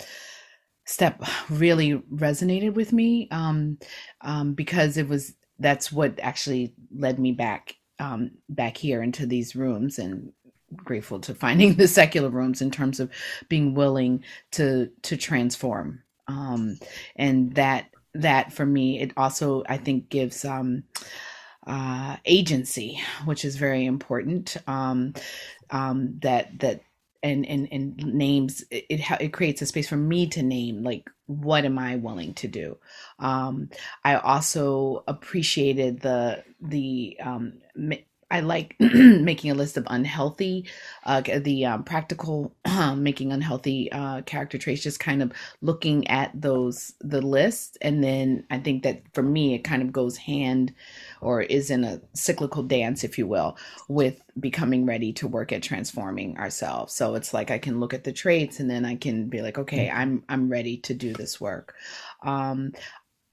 step 0.85 1.23
really 1.49 1.93
resonated 2.13 2.73
with 2.73 2.93
me 2.93 3.27
um, 3.31 3.77
um, 4.21 4.53
because 4.53 4.97
it 4.97 5.07
was 5.07 5.33
that's 5.59 5.91
what 5.91 6.19
actually 6.19 6.73
led 6.95 7.19
me 7.19 7.31
back 7.31 7.75
um, 7.99 8.31
back 8.47 8.77
here 8.77 9.03
into 9.03 9.25
these 9.25 9.55
rooms 9.55 9.99
and 9.99 10.31
grateful 10.75 11.19
to 11.19 11.35
finding 11.35 11.73
the 11.75 11.87
secular 11.87 12.29
rooms 12.29 12.61
in 12.61 12.71
terms 12.71 12.99
of 12.99 13.11
being 13.49 13.73
willing 13.73 14.23
to 14.51 14.89
to 15.03 15.17
transform. 15.17 16.01
Um, 16.27 16.77
and 17.15 17.55
that 17.55 17.89
that 18.13 18.51
for 18.51 18.65
me 18.65 18.99
it 18.99 19.11
also 19.17 19.63
i 19.67 19.77
think 19.77 20.09
gives 20.09 20.43
um, 20.45 20.83
uh, 21.67 22.17
agency 22.25 22.99
which 23.25 23.45
is 23.45 23.55
very 23.55 23.85
important 23.85 24.57
um, 24.67 25.13
um, 25.69 26.17
that 26.21 26.57
that 26.59 26.81
and 27.23 27.45
and 27.45 27.67
and 27.71 27.97
names 27.97 28.63
it, 28.71 28.85
it 28.89 29.21
it 29.21 29.33
creates 29.33 29.61
a 29.61 29.65
space 29.65 29.89
for 29.89 29.97
me 29.97 30.27
to 30.27 30.43
name 30.43 30.83
like 30.83 31.09
what 31.27 31.65
am 31.65 31.77
i 31.77 31.95
willing 31.95 32.33
to 32.33 32.47
do 32.47 32.77
um 33.19 33.69
i 34.03 34.15
also 34.15 35.03
appreciated 35.07 35.99
the 36.01 36.43
the 36.61 37.17
um 37.21 37.53
I 38.31 38.41
like 38.41 38.75
making 38.79 39.49
a 39.49 39.55
list 39.55 39.77
of 39.77 39.87
unhealthy, 39.89 40.65
uh, 41.03 41.21
the 41.21 41.65
um, 41.65 41.83
practical 41.83 42.53
making 42.95 43.31
unhealthy 43.31 43.91
uh, 43.91 44.21
character 44.21 44.57
traits, 44.57 44.83
just 44.83 44.99
kind 44.99 45.23
of 45.23 45.31
looking 45.61 46.07
at 46.07 46.39
those, 46.39 46.93
the 47.01 47.21
list. 47.21 47.77
And 47.81 48.03
then 48.03 48.45
I 48.51 48.59
think 48.59 48.83
that 48.83 49.01
for 49.13 49.23
me, 49.23 49.55
it 49.55 49.59
kind 49.63 49.81
of 49.81 49.91
goes 49.91 50.17
hand 50.17 50.73
or 51.21 51.41
is 51.41 51.69
in 51.69 51.83
a 51.83 52.01
cyclical 52.13 52.63
dance, 52.63 53.03
if 53.03 53.17
you 53.17 53.27
will, 53.27 53.57
with 53.87 54.21
becoming 54.39 54.85
ready 54.85 55.13
to 55.13 55.27
work 55.27 55.51
at 55.51 55.63
transforming 55.63 56.37
ourselves. 56.37 56.93
So 56.93 57.15
it's 57.15 57.33
like 57.33 57.51
I 57.51 57.57
can 57.57 57.79
look 57.79 57.93
at 57.93 58.03
the 58.03 58.13
traits 58.13 58.59
and 58.59 58.69
then 58.69 58.85
I 58.85 58.95
can 58.95 59.27
be 59.27 59.41
like, 59.41 59.57
okay, 59.57 59.89
I'm, 59.89 60.23
I'm 60.29 60.49
ready 60.49 60.77
to 60.77 60.93
do 60.93 61.13
this 61.13 61.39
work. 61.39 61.75
Um, 62.23 62.73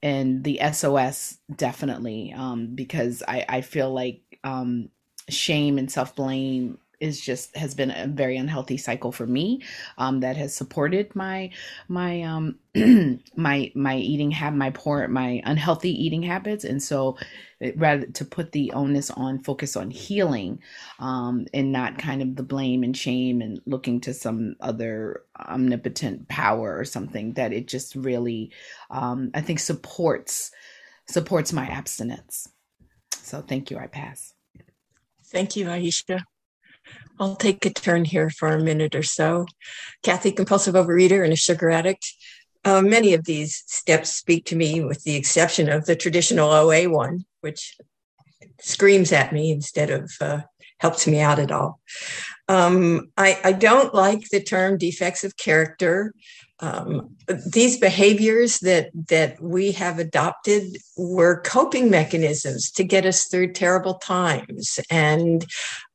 and 0.03 0.43
the 0.43 0.59
SOS 0.73 1.37
definitely, 1.55 2.33
um, 2.33 2.75
because 2.75 3.23
I, 3.27 3.45
I 3.49 3.61
feel 3.61 3.91
like 3.91 4.21
um, 4.43 4.89
shame 5.29 5.77
and 5.77 5.91
self 5.91 6.15
blame 6.15 6.77
is 6.99 7.19
just 7.21 7.55
has 7.55 7.75
been 7.75 7.91
a 7.91 8.07
very 8.07 8.37
unhealthy 8.37 8.77
cycle 8.77 9.11
for 9.11 9.27
me 9.27 9.61
um, 9.97 10.19
that 10.21 10.37
has 10.37 10.55
supported 10.55 11.15
my 11.15 11.49
my 11.87 12.21
um 12.23 12.57
my 13.35 13.71
my 13.75 13.97
eating 13.97 14.31
habit 14.31 14.57
my 14.57 14.69
poor 14.71 15.07
my 15.07 15.41
unhealthy 15.45 15.91
eating 15.91 16.23
habits. 16.23 16.63
And 16.63 16.81
so 16.81 17.17
it, 17.59 17.77
rather 17.77 18.05
to 18.05 18.25
put 18.25 18.51
the 18.51 18.71
onus 18.73 19.09
on 19.11 19.43
focus 19.43 19.75
on 19.75 19.89
healing 19.89 20.59
um 20.99 21.47
and 21.53 21.71
not 21.71 21.97
kind 21.97 22.21
of 22.21 22.35
the 22.35 22.43
blame 22.43 22.83
and 22.83 22.95
shame 22.95 23.41
and 23.41 23.59
looking 23.65 23.99
to 24.01 24.13
some 24.13 24.55
other 24.61 25.23
omnipotent 25.39 26.27
power 26.27 26.77
or 26.77 26.85
something 26.85 27.33
that 27.33 27.51
it 27.53 27.67
just 27.67 27.95
really 27.95 28.51
um 28.91 29.31
i 29.33 29.41
think 29.41 29.57
supports 29.59 30.51
supports 31.09 31.53
my 31.53 31.65
abstinence. 31.67 32.49
So 33.21 33.41
thank 33.41 33.71
you. 33.71 33.77
I 33.77 33.87
pass. 33.87 34.33
Thank 35.25 35.55
you, 35.55 35.65
Aisha. 35.67 36.21
I'll 37.19 37.35
take 37.35 37.65
a 37.65 37.69
turn 37.69 38.05
here 38.05 38.29
for 38.29 38.49
a 38.49 38.63
minute 38.63 38.95
or 38.95 39.03
so. 39.03 39.47
Kathy, 40.03 40.31
compulsive 40.31 40.75
overeater 40.75 41.23
and 41.23 41.33
a 41.33 41.37
sugar 41.37 41.69
addict. 41.69 42.13
Uh, 42.63 42.81
many 42.81 43.13
of 43.13 43.25
these 43.25 43.63
steps 43.67 44.11
speak 44.13 44.45
to 44.45 44.55
me, 44.55 44.83
with 44.83 45.03
the 45.03 45.15
exception 45.15 45.69
of 45.69 45.85
the 45.85 45.95
traditional 45.95 46.51
OA 46.51 46.89
one, 46.89 47.25
which 47.41 47.77
screams 48.59 49.11
at 49.11 49.31
me 49.31 49.51
instead 49.51 49.89
of 49.89 50.11
uh, 50.21 50.41
helps 50.79 51.07
me 51.07 51.19
out 51.19 51.39
at 51.39 51.51
all. 51.51 51.79
Um, 52.47 53.11
I, 53.17 53.39
I, 53.43 53.51
don't 53.51 53.93
like 53.93 54.29
the 54.29 54.41
term 54.41 54.77
defects 54.77 55.23
of 55.23 55.35
character. 55.35 56.13
Um, 56.59 57.15
these 57.45 57.77
behaviors 57.77 58.59
that 58.59 58.89
that 59.09 59.41
we 59.41 59.73
have 59.73 59.99
adopted 59.99 60.77
were 60.95 61.41
coping 61.41 61.89
mechanisms 61.89 62.71
to 62.71 62.83
get 62.83 63.05
us 63.05 63.27
through 63.27 63.53
terrible 63.53 63.95
times 63.95 64.79
and 64.89 65.45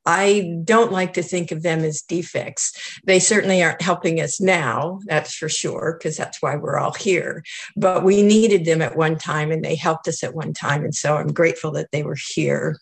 I 0.05 0.59
don't 0.65 0.93
like 0.93 1.13
to 1.15 1.23
think 1.23 1.53
of 1.53 1.63
them 1.63 1.81
as 1.81 2.03
defects. 2.03 3.01
They 3.05 3.19
certainly 3.19 3.63
aren't 3.63 3.83
helping 3.83 4.21
us 4.21 4.41
now, 4.41 5.01
that's 5.07 5.35
for 5.35 5.49
sure, 5.49 5.97
because 5.99 6.17
that's 6.17 6.43
why 6.43 6.57
we're 6.57 6.79
all 6.79 6.95
here. 6.95 7.45
But 7.77 8.05
we 8.05 8.23
needed 8.23 8.65
them 8.65 8.83
at 8.83 8.97
one 8.97 9.17
time 9.17 9.51
and 9.51 9.65
they 9.65 9.77
helped 9.77 10.09
us 10.09 10.25
at 10.25 10.35
one 10.35 10.53
time. 10.53 10.85
And 10.85 10.95
so 10.95 11.17
I'm 11.17 11.33
grateful 11.33 11.71
that 11.73 11.91
they 11.93 12.03
were 12.03 12.19
here. 12.35 12.79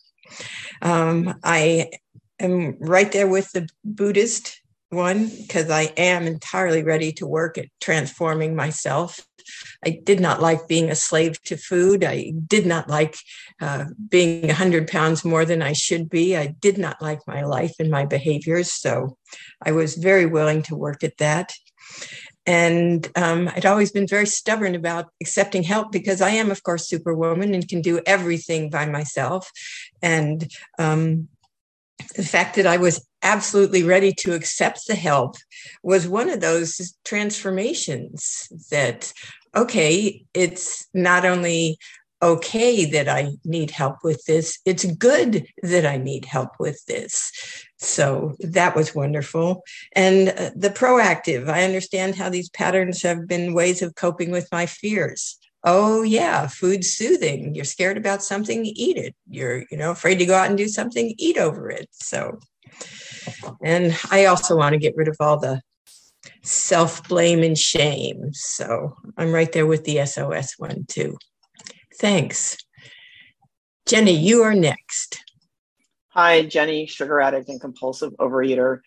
Um, 0.83 1.35
I 1.45 1.91
am 2.39 2.77
right 2.81 3.11
there 3.13 3.29
with 3.29 3.51
the 3.53 3.69
Buddhist 3.85 4.61
one 4.91 5.29
because 5.29 5.71
I 5.71 5.93
am 5.97 6.27
entirely 6.27 6.83
ready 6.83 7.13
to 7.13 7.27
work 7.27 7.59
at 7.59 7.67
transforming 7.81 8.57
myself. 8.57 9.25
I 9.85 10.01
did 10.05 10.21
not 10.21 10.41
like 10.41 10.69
being 10.69 10.91
a 10.91 10.95
slave 10.95 11.43
to 11.45 11.57
food. 11.57 12.05
I 12.05 12.33
did 12.47 12.67
not 12.67 12.89
like 12.89 13.17
uh, 13.61 13.87
being 14.09 14.47
100 14.47 14.89
pounds 14.89 15.25
more 15.25 15.45
than 15.45 15.63
I 15.63 15.73
should 15.73 16.09
be. 16.09 16.37
I 16.37 16.49
did 16.49 16.79
not 16.79 17.01
like 17.01 17.21
my 17.27 17.43
life 17.43 17.75
and 17.79 17.91
my 17.91 18.07
behaviors. 18.07 18.73
So 18.73 19.17
I 19.63 19.73
was 19.73 19.95
very 19.97 20.27
willing 20.27 20.63
to 20.65 20.77
work 20.77 21.05
at 21.05 21.19
that. 21.19 21.53
And 22.47 23.09
um, 23.17 23.51
I'd 23.55 23.67
always 23.67 23.93
been 23.93 24.07
very 24.07 24.27
stubborn 24.27 24.75
about 24.75 25.11
accepting 25.21 25.63
help 25.63 25.93
because 25.93 26.21
I 26.21 26.31
am, 26.31 26.51
of 26.51 26.63
course, 26.63 26.89
superwoman 26.89 27.55
and 27.55 27.69
can 27.69 27.83
do 27.83 28.01
everything 28.07 28.71
by 28.71 28.87
myself. 28.87 29.51
And 30.03 30.51
um, 30.79 31.29
the 32.17 32.25
fact 32.25 32.57
that 32.57 32.67
I 32.67 32.79
was 32.79 33.07
absolutely 33.23 33.83
ready 33.83 34.13
to 34.13 34.33
accept 34.33 34.87
the 34.87 34.95
help 34.95 35.37
was 35.83 36.09
one 36.09 36.31
of 36.31 36.41
those 36.41 36.95
transformations 37.05 38.49
that, 38.71 39.13
okay, 39.55 40.25
it's 40.35 40.87
not 40.95 41.25
only 41.25 41.79
okay 42.23 42.85
that 42.85 43.09
I 43.09 43.33
need 43.45 43.71
help 43.71 43.97
with 44.05 44.25
this, 44.27 44.59
it's 44.67 44.85
good 44.85 45.47
that 45.63 45.87
I 45.87 45.97
need 45.97 46.27
help 46.27 46.51
with 46.59 46.85
this. 46.87 47.33
So 47.79 48.35
that 48.41 48.77
was 48.77 48.95
wonderful. 48.95 49.63
And 49.97 50.29
uh, 50.29 50.51
the 50.55 50.71
proactive, 50.71 51.49
I 51.49 51.65
understand 51.65 52.17
how 52.17 52.29
these 52.29 52.51
patterns 52.51 53.03
have 53.03 53.27
been 53.27 53.55
ways 53.55 53.81
of 53.81 53.95
coping 53.95 54.31
with 54.31 54.49
my 54.53 54.67
fears 54.67 55.39
oh 55.65 56.03
yeah 56.03 56.47
food 56.47 56.85
soothing 56.85 57.55
you're 57.55 57.65
scared 57.65 57.99
about 57.99 58.23
something 58.23 58.65
eat 58.65 58.97
it 58.97 59.15
you're 59.29 59.65
you 59.71 59.77
know 59.77 59.91
afraid 59.91 60.19
to 60.19 60.25
go 60.25 60.35
out 60.35 60.49
and 60.49 60.57
do 60.57 60.69
something 60.69 61.15
eat 61.19 61.37
over 61.37 61.71
it 61.71 61.89
so 61.93 62.39
and 63.63 63.95
i 64.11 64.25
also 64.25 64.57
want 64.57 64.73
to 64.73 64.79
get 64.79 64.97
rid 64.97 65.09
of 65.09 65.17
all 65.21 65.39
the 65.39 65.61
self 66.43 67.09
blame 67.09 67.43
and 67.43 67.57
shame. 67.57 68.33
So 68.33 68.97
i'm 69.17 69.33
right 69.33 69.51
there 69.53 69.67
with 69.67 69.85
the 69.85 70.05
sos 70.07 70.55
one 70.59 70.85
too. 70.89 71.17
Thanks. 71.99 72.57
Jenny 73.87 74.13
you 74.13 74.43
are 74.43 74.55
next. 74.55 75.23
Hi 76.09 76.43
jenny 76.43 76.87
sugar 76.87 77.21
addict 77.21 77.49
and 77.49 77.61
compulsive 77.61 78.13
overeater. 78.19 78.81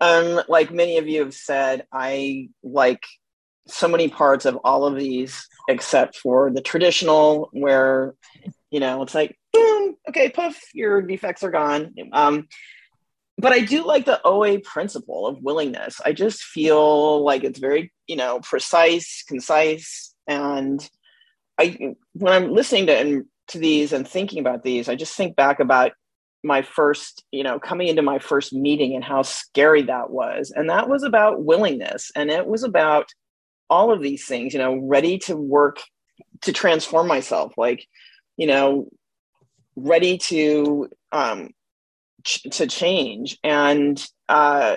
Um 0.00 0.42
like 0.48 0.72
many 0.72 0.98
of 0.98 1.08
you 1.08 1.20
have 1.20 1.34
said 1.34 1.86
i 1.92 2.48
like 2.62 3.04
so 3.66 3.88
many 3.88 4.08
parts 4.08 4.44
of 4.44 4.58
all 4.64 4.84
of 4.84 4.96
these 4.96 5.48
except 5.68 6.16
for 6.18 6.50
the 6.50 6.60
traditional 6.60 7.48
where 7.52 8.14
you 8.70 8.80
know 8.80 9.02
it's 9.02 9.14
like 9.14 9.38
boom 9.52 9.96
okay 10.08 10.28
poof 10.28 10.60
your 10.74 11.02
defects 11.02 11.42
are 11.42 11.50
gone. 11.50 11.94
Um, 12.12 12.48
but 13.38 13.52
i 13.52 13.60
do 13.60 13.84
like 13.86 14.04
the 14.04 14.20
oa 14.24 14.58
principle 14.60 15.26
of 15.26 15.42
willingness 15.42 16.00
i 16.04 16.12
just 16.12 16.42
feel 16.42 17.24
like 17.24 17.44
it's 17.44 17.58
very 17.58 17.92
you 18.06 18.16
know 18.16 18.40
precise 18.40 19.24
concise 19.26 20.14
and 20.26 20.88
I 21.58 21.94
when 22.14 22.32
I'm 22.32 22.52
listening 22.52 22.86
to 22.86 23.24
to 23.48 23.58
these 23.58 23.92
and 23.92 24.08
thinking 24.08 24.38
about 24.38 24.62
these, 24.62 24.88
I 24.88 24.94
just 24.94 25.16
think 25.16 25.36
back 25.36 25.60
about 25.60 25.92
my 26.42 26.62
first, 26.62 27.24
you 27.30 27.42
know, 27.42 27.58
coming 27.58 27.88
into 27.88 28.02
my 28.02 28.18
first 28.18 28.52
meeting 28.52 28.94
and 28.94 29.04
how 29.04 29.22
scary 29.22 29.82
that 29.82 30.10
was. 30.10 30.52
And 30.54 30.68
that 30.70 30.88
was 30.88 31.02
about 31.02 31.44
willingness. 31.44 32.10
And 32.14 32.30
it 32.30 32.46
was 32.46 32.64
about 32.64 33.08
all 33.70 33.92
of 33.92 34.02
these 34.02 34.26
things, 34.26 34.52
you 34.52 34.58
know, 34.58 34.76
ready 34.76 35.18
to 35.18 35.36
work 35.36 35.78
to 36.42 36.52
transform 36.52 37.06
myself, 37.06 37.54
like, 37.56 37.86
you 38.36 38.46
know, 38.46 38.88
ready 39.76 40.18
to 40.18 40.88
um 41.12 41.50
ch- 42.24 42.42
to 42.52 42.66
change. 42.66 43.38
And 43.44 44.04
uh 44.28 44.76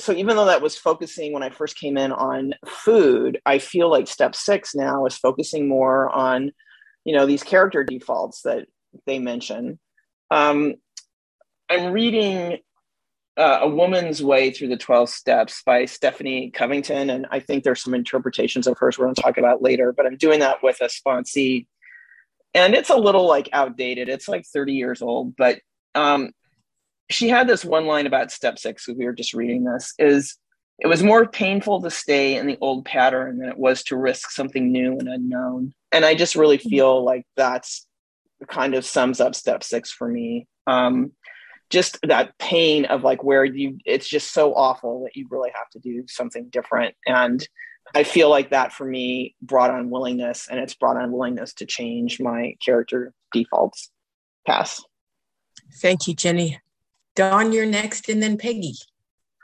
so 0.00 0.12
even 0.12 0.36
though 0.36 0.44
that 0.44 0.62
was 0.62 0.76
focusing 0.76 1.32
when 1.32 1.42
I 1.42 1.50
first 1.50 1.76
came 1.76 1.98
in 1.98 2.12
on 2.12 2.54
food, 2.66 3.40
I 3.44 3.58
feel 3.58 3.90
like 3.90 4.06
step 4.06 4.36
six 4.36 4.72
now 4.74 5.06
is 5.06 5.16
focusing 5.16 5.66
more 5.66 6.08
on, 6.08 6.52
you 7.04 7.16
know, 7.16 7.26
these 7.26 7.42
character 7.42 7.82
defaults 7.82 8.42
that 8.42 8.68
they 9.06 9.18
mention 9.18 9.80
um, 10.30 10.74
I'm 11.70 11.92
reading 11.92 12.58
uh, 13.36 13.60
A 13.62 13.68
Woman's 13.68 14.22
Way 14.22 14.50
Through 14.50 14.68
the 14.68 14.76
12 14.76 15.08
Steps 15.08 15.62
by 15.64 15.84
Stephanie 15.84 16.50
Covington. 16.50 17.10
And 17.10 17.26
I 17.30 17.40
think 17.40 17.64
there's 17.64 17.82
some 17.82 17.94
interpretations 17.94 18.66
of 18.66 18.76
hers 18.78 18.98
we're 18.98 19.06
going 19.06 19.14
to 19.14 19.22
talk 19.22 19.38
about 19.38 19.62
later, 19.62 19.92
but 19.92 20.06
I'm 20.06 20.16
doing 20.16 20.40
that 20.40 20.62
with 20.62 20.80
a 20.80 20.86
sponsee. 20.86 21.66
And 22.54 22.74
it's 22.74 22.90
a 22.90 22.96
little 22.96 23.26
like 23.26 23.48
outdated. 23.52 24.08
It's 24.08 24.28
like 24.28 24.44
30 24.46 24.72
years 24.72 25.02
old, 25.02 25.36
but 25.36 25.60
um, 25.94 26.32
she 27.10 27.28
had 27.28 27.48
this 27.48 27.64
one 27.64 27.86
line 27.86 28.06
about 28.06 28.30
step 28.30 28.58
six. 28.58 28.86
We 28.88 29.04
were 29.04 29.12
just 29.12 29.34
reading 29.34 29.64
this 29.64 29.94
is 29.98 30.36
it 30.78 30.86
was 30.86 31.02
more 31.02 31.26
painful 31.26 31.82
to 31.82 31.90
stay 31.90 32.36
in 32.36 32.46
the 32.46 32.58
old 32.60 32.84
pattern 32.84 33.38
than 33.38 33.48
it 33.48 33.58
was 33.58 33.82
to 33.84 33.96
risk 33.96 34.30
something 34.30 34.70
new 34.70 34.92
and 34.92 35.08
unknown. 35.08 35.74
And 35.90 36.04
I 36.04 36.14
just 36.14 36.36
really 36.36 36.58
feel 36.58 37.04
like 37.04 37.26
that's 37.36 37.86
kind 38.48 38.74
of 38.74 38.84
sums 38.84 39.20
up 39.20 39.34
step 39.34 39.64
six 39.64 39.90
for 39.90 40.06
me. 40.06 40.46
Um, 40.68 41.12
just 41.70 41.98
that 42.06 42.38
pain 42.38 42.84
of 42.84 43.02
like 43.02 43.24
where 43.24 43.44
you, 43.44 43.78
it's 43.84 44.08
just 44.08 44.32
so 44.32 44.54
awful 44.54 45.04
that 45.04 45.16
you 45.16 45.26
really 45.30 45.50
have 45.52 45.68
to 45.70 45.80
do 45.80 46.04
something 46.06 46.48
different. 46.48 46.94
And 47.06 47.46
I 47.94 48.04
feel 48.04 48.30
like 48.30 48.50
that 48.50 48.72
for 48.72 48.84
me 48.84 49.34
brought 49.42 49.70
on 49.70 49.90
willingness 49.90 50.46
and 50.48 50.60
it's 50.60 50.74
brought 50.74 50.96
on 50.96 51.10
willingness 51.10 51.54
to 51.54 51.66
change 51.66 52.20
my 52.20 52.54
character 52.64 53.12
defaults. 53.32 53.90
Pass. 54.46 54.82
Thank 55.80 56.06
you, 56.06 56.14
Jenny. 56.14 56.60
Dawn, 57.18 57.52
you're 57.52 57.66
next, 57.66 58.08
and 58.08 58.22
then 58.22 58.38
Peggy. 58.38 58.74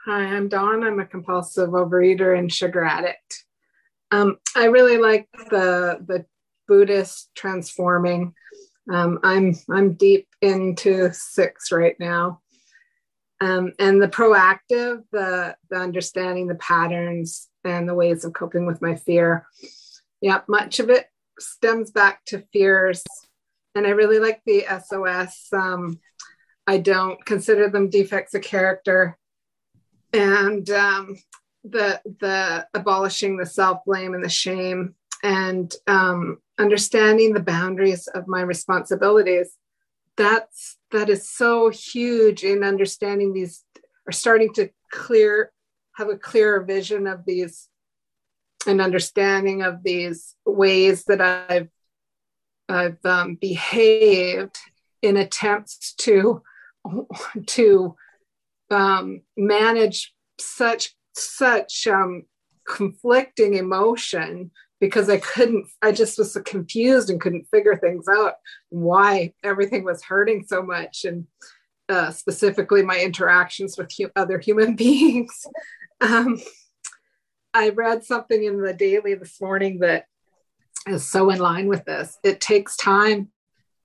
Hi, 0.06 0.20
I'm 0.20 0.48
Dawn. 0.48 0.84
I'm 0.84 1.00
a 1.00 1.04
compulsive 1.04 1.70
overeater 1.70 2.38
and 2.38 2.52
sugar 2.52 2.84
addict. 2.84 3.44
Um, 4.12 4.38
I 4.54 4.66
really 4.66 4.96
like 4.96 5.26
the 5.50 5.98
the 6.06 6.24
Buddhist 6.68 7.30
transforming 7.34 8.32
um, 8.88 9.18
I'm 9.24 9.56
I'm 9.68 9.94
deep 9.94 10.28
into 10.40 11.12
six 11.12 11.72
right 11.72 11.98
now, 11.98 12.42
um, 13.40 13.72
and 13.80 14.00
the 14.00 14.06
proactive, 14.06 15.02
the 15.10 15.56
the 15.68 15.76
understanding 15.76 16.46
the 16.46 16.54
patterns 16.54 17.48
and 17.64 17.88
the 17.88 17.94
ways 17.94 18.24
of 18.24 18.34
coping 18.34 18.66
with 18.66 18.80
my 18.82 18.94
fear. 18.94 19.48
Yeah, 20.20 20.42
much 20.46 20.78
of 20.78 20.90
it 20.90 21.06
stems 21.40 21.90
back 21.90 22.24
to 22.26 22.44
fears, 22.52 23.02
and 23.74 23.84
I 23.84 23.90
really 23.90 24.20
like 24.20 24.42
the 24.46 24.64
SOS. 24.86 25.48
I 26.66 26.78
don't 26.78 27.24
consider 27.24 27.68
them 27.68 27.90
defects 27.90 28.34
of 28.34 28.42
character, 28.42 29.18
and 30.12 30.68
um, 30.70 31.16
the 31.64 32.00
the 32.20 32.66
abolishing 32.74 33.36
the 33.36 33.46
self 33.46 33.84
blame 33.84 34.14
and 34.14 34.24
the 34.24 34.28
shame 34.28 34.94
and 35.22 35.74
um, 35.86 36.38
understanding 36.58 37.32
the 37.32 37.40
boundaries 37.40 38.06
of 38.08 38.28
my 38.28 38.42
responsibilities 38.42 39.56
that's 40.16 40.76
that 40.92 41.08
is 41.08 41.28
so 41.28 41.70
huge 41.70 42.44
in 42.44 42.62
understanding 42.62 43.32
these 43.32 43.64
or 44.06 44.12
starting 44.12 44.52
to 44.54 44.70
clear 44.92 45.50
have 45.96 46.08
a 46.08 46.16
clearer 46.16 46.62
vision 46.62 47.06
of 47.06 47.24
these 47.24 47.68
and 48.66 48.80
understanding 48.80 49.62
of 49.62 49.82
these 49.82 50.36
ways 50.44 51.04
that 51.04 51.20
i've 51.20 51.68
i've 52.68 53.04
um, 53.04 53.34
behaved 53.36 54.56
in 55.02 55.16
attempts 55.16 55.94
to 55.94 56.42
to 57.46 57.96
um, 58.70 59.22
manage 59.36 60.14
such 60.38 60.94
such 61.14 61.86
um, 61.86 62.24
conflicting 62.66 63.54
emotion 63.54 64.50
because 64.80 65.08
I 65.08 65.18
couldn't, 65.18 65.66
I 65.80 65.92
just 65.92 66.18
was 66.18 66.34
so 66.34 66.42
confused 66.42 67.08
and 67.08 67.20
couldn't 67.20 67.46
figure 67.50 67.76
things 67.76 68.06
out 68.08 68.34
why 68.70 69.32
everything 69.42 69.84
was 69.84 70.02
hurting 70.02 70.44
so 70.46 70.62
much. 70.62 71.04
And 71.04 71.26
uh, 71.88 72.10
specifically 72.10 72.82
my 72.82 72.98
interactions 72.98 73.76
with 73.78 73.92
hu- 73.96 74.10
other 74.16 74.38
human 74.38 74.74
beings. 74.76 75.46
Um, 76.00 76.40
I 77.52 77.70
read 77.70 78.04
something 78.04 78.42
in 78.42 78.60
the 78.60 78.74
daily 78.74 79.14
this 79.14 79.40
morning 79.40 79.78
that 79.78 80.06
is 80.88 81.08
so 81.08 81.30
in 81.30 81.38
line 81.38 81.68
with 81.68 81.84
this. 81.84 82.18
It 82.24 82.40
takes 82.40 82.76
time 82.76 83.30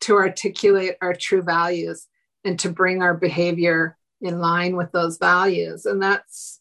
to 0.01 0.15
articulate 0.15 0.95
our 1.01 1.13
true 1.13 1.43
values 1.43 2.07
and 2.43 2.57
to 2.59 2.69
bring 2.69 3.01
our 3.01 3.13
behavior 3.13 3.97
in 4.21 4.39
line 4.39 4.75
with 4.75 4.91
those 4.91 5.17
values. 5.17 5.85
And 5.85 6.01
that's 6.01 6.59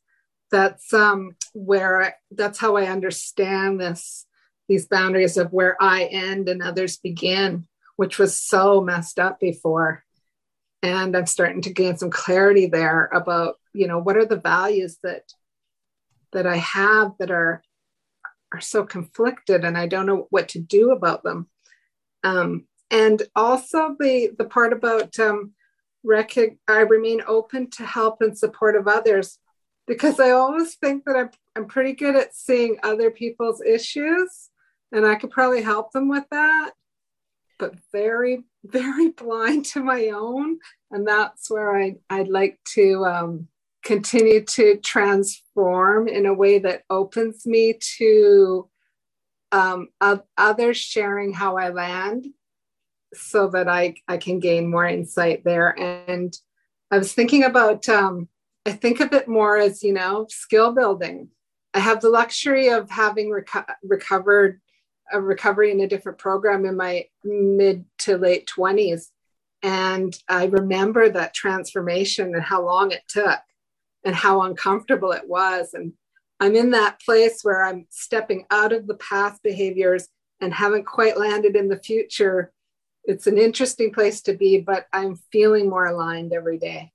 that's 0.50 0.92
um, 0.94 1.36
where 1.52 2.02
I, 2.02 2.12
that's 2.30 2.58
how 2.58 2.76
I 2.76 2.86
understand 2.86 3.80
this 3.80 4.26
these 4.68 4.86
boundaries 4.86 5.36
of 5.36 5.52
where 5.52 5.76
I 5.80 6.04
end 6.04 6.48
and 6.48 6.62
others 6.62 6.98
begin, 6.98 7.66
which 7.96 8.18
was 8.18 8.38
so 8.38 8.82
messed 8.82 9.18
up 9.18 9.40
before. 9.40 10.04
And 10.82 11.16
I'm 11.16 11.26
starting 11.26 11.62
to 11.62 11.72
gain 11.72 11.96
some 11.96 12.10
clarity 12.10 12.66
there 12.66 13.06
about, 13.06 13.56
you 13.72 13.88
know, 13.88 13.98
what 13.98 14.16
are 14.16 14.26
the 14.26 14.36
values 14.36 14.98
that 15.02 15.24
that 16.32 16.46
I 16.46 16.56
have 16.56 17.12
that 17.18 17.30
are 17.30 17.62
are 18.52 18.60
so 18.60 18.84
conflicted 18.84 19.64
and 19.64 19.76
I 19.76 19.86
don't 19.86 20.06
know 20.06 20.26
what 20.30 20.50
to 20.50 20.58
do 20.58 20.90
about 20.92 21.22
them. 21.22 21.48
Um, 22.24 22.66
and 22.90 23.22
also 23.34 23.96
the 23.98 24.30
the 24.36 24.44
part 24.44 24.72
about 24.72 25.18
um, 25.18 25.52
I 26.68 26.80
remain 26.80 27.22
open 27.26 27.70
to 27.72 27.84
help 27.84 28.20
and 28.20 28.36
support 28.36 28.76
of 28.76 28.88
others 28.88 29.38
because 29.86 30.20
I 30.20 30.30
always 30.30 30.74
think 30.76 31.04
that 31.04 31.16
I'm, 31.16 31.30
I'm 31.56 31.66
pretty 31.66 31.92
good 31.92 32.16
at 32.16 32.34
seeing 32.34 32.78
other 32.82 33.10
people's 33.10 33.60
issues 33.62 34.50
and 34.92 35.06
I 35.06 35.16
could 35.16 35.30
probably 35.30 35.62
help 35.62 35.92
them 35.92 36.08
with 36.08 36.24
that, 36.30 36.72
but 37.58 37.74
very, 37.92 38.44
very 38.64 39.10
blind 39.10 39.66
to 39.66 39.82
my 39.82 40.08
own. 40.08 40.58
And 40.90 41.06
that's 41.06 41.50
where 41.50 41.78
I, 41.78 41.96
I'd 42.08 42.28
like 42.28 42.58
to 42.74 43.04
um, 43.04 43.48
continue 43.84 44.44
to 44.44 44.76
transform 44.78 46.08
in 46.08 46.26
a 46.26 46.34
way 46.34 46.58
that 46.58 46.82
opens 46.90 47.46
me 47.46 47.78
to 47.98 48.68
um, 49.52 49.88
others 50.36 50.76
sharing 50.76 51.32
how 51.32 51.56
I 51.56 51.70
land 51.70 52.26
so 53.14 53.48
that 53.48 53.68
I, 53.68 53.94
I 54.06 54.16
can 54.16 54.38
gain 54.38 54.70
more 54.70 54.86
insight 54.86 55.44
there. 55.44 55.70
And 55.78 56.36
I 56.90 56.98
was 56.98 57.12
thinking 57.12 57.44
about, 57.44 57.88
um, 57.88 58.28
I 58.66 58.72
think 58.72 59.00
of 59.00 59.12
it 59.12 59.28
more 59.28 59.56
as, 59.56 59.82
you 59.82 59.92
know, 59.92 60.26
skill 60.28 60.72
building. 60.72 61.28
I 61.74 61.80
have 61.80 62.00
the 62.00 62.10
luxury 62.10 62.68
of 62.68 62.90
having 62.90 63.30
reco- 63.30 63.74
recovered 63.82 64.60
a 65.10 65.20
recovery 65.20 65.70
in 65.70 65.80
a 65.80 65.88
different 65.88 66.18
program 66.18 66.64
in 66.64 66.76
my 66.76 67.06
mid 67.24 67.84
to 67.98 68.16
late 68.16 68.50
20s. 68.54 69.06
And 69.62 70.16
I 70.28 70.46
remember 70.46 71.08
that 71.08 71.34
transformation 71.34 72.34
and 72.34 72.42
how 72.42 72.64
long 72.64 72.92
it 72.92 73.02
took 73.08 73.40
and 74.04 74.14
how 74.14 74.42
uncomfortable 74.42 75.12
it 75.12 75.28
was. 75.28 75.74
And 75.74 75.94
I'm 76.40 76.54
in 76.54 76.70
that 76.70 77.00
place 77.00 77.40
where 77.42 77.64
I'm 77.64 77.86
stepping 77.90 78.46
out 78.50 78.72
of 78.72 78.86
the 78.86 78.94
past 78.94 79.42
behaviors 79.42 80.08
and 80.40 80.54
haven't 80.54 80.86
quite 80.86 81.18
landed 81.18 81.56
in 81.56 81.68
the 81.68 81.80
future. 81.80 82.52
It's 83.08 83.26
an 83.26 83.38
interesting 83.38 83.92
place 83.92 84.20
to 84.22 84.34
be, 84.34 84.60
but 84.60 84.86
I'm 84.92 85.16
feeling 85.32 85.68
more 85.68 85.86
aligned 85.86 86.34
every 86.34 86.58
day 86.58 86.92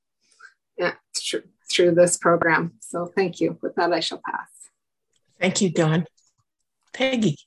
yeah, 0.78 0.93
through, 1.17 1.43
through 1.71 1.95
this 1.95 2.17
program. 2.17 2.73
So 2.82 3.06
thank 3.06 3.39
you. 3.39 3.58
With 3.62 3.76
that, 3.76 3.91
I 3.91 3.99
shall 3.99 4.21
pass. 4.26 4.49
Thank 5.39 5.62
you, 5.62 5.69
Dawn. 5.71 6.06
Peggy. 6.93 7.38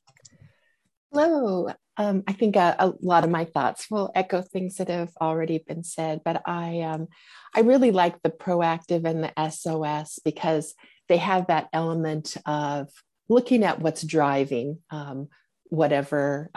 Hello. 1.13 1.69
Um, 1.97 2.25
I 2.27 2.33
think 2.33 2.57
a, 2.57 2.77
a, 2.79 2.93
lot 3.01 3.25
of 3.25 3.31
my 3.31 3.45
thoughts 3.45 3.87
will 3.91 4.11
echo 4.15 4.43
things 4.43 4.77
that 4.77 4.89
have 4.89 5.13
already 5.21 5.65
been 5.67 5.83
said, 5.83 6.21
but 6.25 6.43
I 6.45 6.83
um, 6.83 7.07
I 7.55 7.61
really 7.61 7.91
like 7.91 8.21
the 8.23 8.29
proactive 8.29 9.07
and 9.07 9.25
the 9.25 9.51
SOS 9.51 10.19
because 10.23 10.75
they 11.09 11.17
have 11.17 11.47
that 11.47 11.69
element 11.73 12.37
of 12.45 12.91
looking 13.31 13.65
at 13.65 13.79
what's 13.79 14.03
driving 14.03 14.81
um, 14.91 15.29
whatever. 15.71 16.51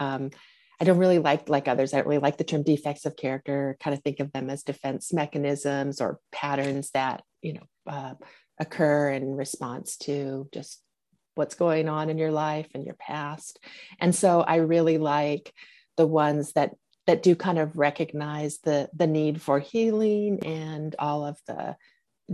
I 0.81 0.85
don't 0.85 0.97
really 0.97 1.19
like 1.19 1.49
like 1.49 1.67
others. 1.67 1.93
I 1.93 1.97
don't 1.97 2.07
really 2.07 2.21
like 2.21 2.37
the 2.37 2.43
term 2.43 2.63
defects 2.63 3.05
of 3.05 3.17
character. 3.17 3.77
Kind 3.81 3.93
of 3.93 4.01
think 4.01 4.19
of 4.19 4.31
them 4.31 4.49
as 4.49 4.63
defense 4.63 5.11
mechanisms 5.11 5.99
or 5.99 6.19
patterns 6.31 6.91
that 6.91 7.23
you 7.41 7.53
know 7.53 7.63
uh, 7.87 8.13
occur 8.59 9.09
in 9.11 9.35
response 9.35 9.97
to 9.97 10.47
just 10.53 10.81
what's 11.35 11.55
going 11.55 11.89
on 11.89 12.09
in 12.09 12.17
your 12.17 12.31
life 12.31 12.67
and 12.73 12.85
your 12.85 12.95
past. 12.95 13.59
And 13.99 14.13
so 14.13 14.41
I 14.41 14.57
really 14.57 14.97
like 14.97 15.53
the 15.97 16.07
ones 16.07 16.53
that 16.53 16.75
that 17.07 17.23
do 17.23 17.35
kind 17.35 17.59
of 17.59 17.77
recognize 17.77 18.59
the 18.59 18.89
the 18.93 19.07
need 19.07 19.41
for 19.41 19.59
healing 19.59 20.45
and 20.45 20.95
all 20.99 21.25
of 21.25 21.39
the 21.47 21.75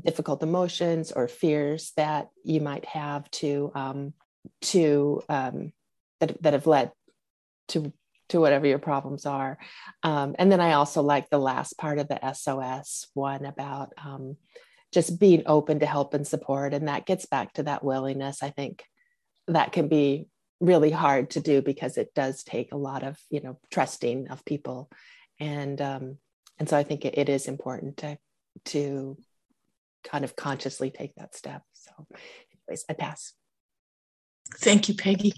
difficult 0.04 0.44
emotions 0.44 1.12
or 1.12 1.28
fears 1.28 1.94
that 1.96 2.30
you 2.44 2.60
might 2.60 2.86
have 2.86 3.30
to 3.32 3.72
um, 3.74 4.14
to 4.62 5.22
um, 5.30 5.72
that 6.20 6.42
that 6.44 6.54
have 6.54 6.68
led 6.68 6.92
to 7.70 7.92
to 8.30 8.40
whatever 8.40 8.68
your 8.68 8.80
problems 8.80 9.26
are. 9.26 9.58
Um, 10.04 10.36
and 10.40 10.52
then 10.52 10.60
I 10.60 10.74
also 10.74 11.02
like 11.02 11.30
the 11.30 11.38
last 11.38 11.78
part 11.78 12.00
of 12.00 12.08
the 12.08 12.34
SOS 12.34 13.08
one 13.14 13.46
about 13.46 13.94
um, 14.04 14.38
just 14.92 15.20
being 15.20 15.44
open 15.46 15.80
to 15.80 15.86
help 15.86 16.14
and 16.14 16.26
support. 16.26 16.74
And 16.74 16.88
that 16.88 17.06
gets 17.06 17.26
back 17.26 17.54
to 17.54 17.64
that 17.64 17.84
willingness. 17.84 18.42
I 18.42 18.50
think 18.50 18.84
that 19.48 19.72
can 19.72 19.88
be 19.88 20.28
really 20.60 20.92
hard 20.92 21.32
to 21.32 21.40
do 21.40 21.62
because 21.62 21.98
it 21.98 22.14
does 22.16 22.44
take 22.44 22.72
a 22.72 22.78
lot 22.78 23.04
of, 23.04 23.20
you 23.30 23.42
know, 23.42 23.60
trusting 23.72 24.30
of 24.30 24.46
people. 24.46 24.90
And, 25.40 25.80
um, 25.82 26.18
and 26.58 26.70
so 26.70 26.78
I 26.78 26.84
think 26.84 27.06
it, 27.06 27.18
it 27.18 27.30
is 27.30 27.48
important 27.48 27.98
to, 27.98 28.18
to 28.66 29.18
kind 30.04 30.24
of 30.24 30.36
consciously 30.36 30.90
take 30.90 31.14
that 31.16 31.36
step. 31.36 31.62
So 31.74 31.92
anyways, 32.68 32.86
I 32.90 32.94
pass. 32.94 33.34
Thank 34.60 34.88
you, 34.88 34.96
Peggy. 34.96 35.34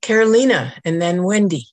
Carolina 0.00 0.74
and 0.84 1.02
then 1.02 1.22
Wendy. 1.22 1.66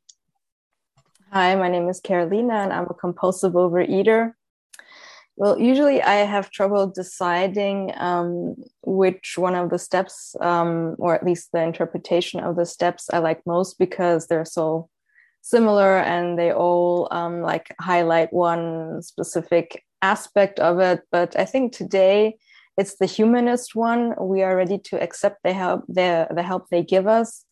Hi, 1.35 1.53
my 1.55 1.67
name 1.67 1.89
is 1.89 1.99
Carolina 1.99 2.53
and 2.53 2.71
I'm 2.71 2.87
a 2.89 2.93
compulsive 2.93 3.55
overeater. 3.55 4.35
Well, 5.35 5.59
usually 5.59 6.01
I 6.01 6.23
have 6.23 6.49
trouble 6.49 6.87
deciding 6.87 7.91
um, 7.97 8.55
which 8.83 9.37
one 9.37 9.53
of 9.53 9.69
the 9.69 9.77
steps, 9.77 10.37
um, 10.39 10.95
or 10.97 11.13
at 11.13 11.25
least 11.25 11.49
the 11.51 11.61
interpretation 11.61 12.39
of 12.39 12.55
the 12.55 12.65
steps, 12.65 13.09
I 13.11 13.17
like 13.17 13.45
most 13.45 13.77
because 13.77 14.27
they're 14.27 14.45
so 14.45 14.87
similar 15.41 15.97
and 15.97 16.39
they 16.39 16.53
all 16.53 17.09
um, 17.11 17.41
like 17.41 17.75
highlight 17.81 18.31
one 18.31 19.01
specific 19.01 19.83
aspect 20.01 20.57
of 20.61 20.79
it. 20.79 21.01
But 21.11 21.37
I 21.37 21.43
think 21.43 21.73
today 21.73 22.37
it's 22.77 22.95
the 22.95 23.07
humanist 23.07 23.75
one. 23.75 24.13
We 24.21 24.41
are 24.41 24.55
ready 24.55 24.77
to 24.85 25.03
accept 25.03 25.39
the 25.43 25.51
help, 25.51 25.83
the, 25.89 26.29
the 26.33 26.43
help 26.43 26.69
they 26.69 26.81
give 26.81 27.07
us 27.07 27.43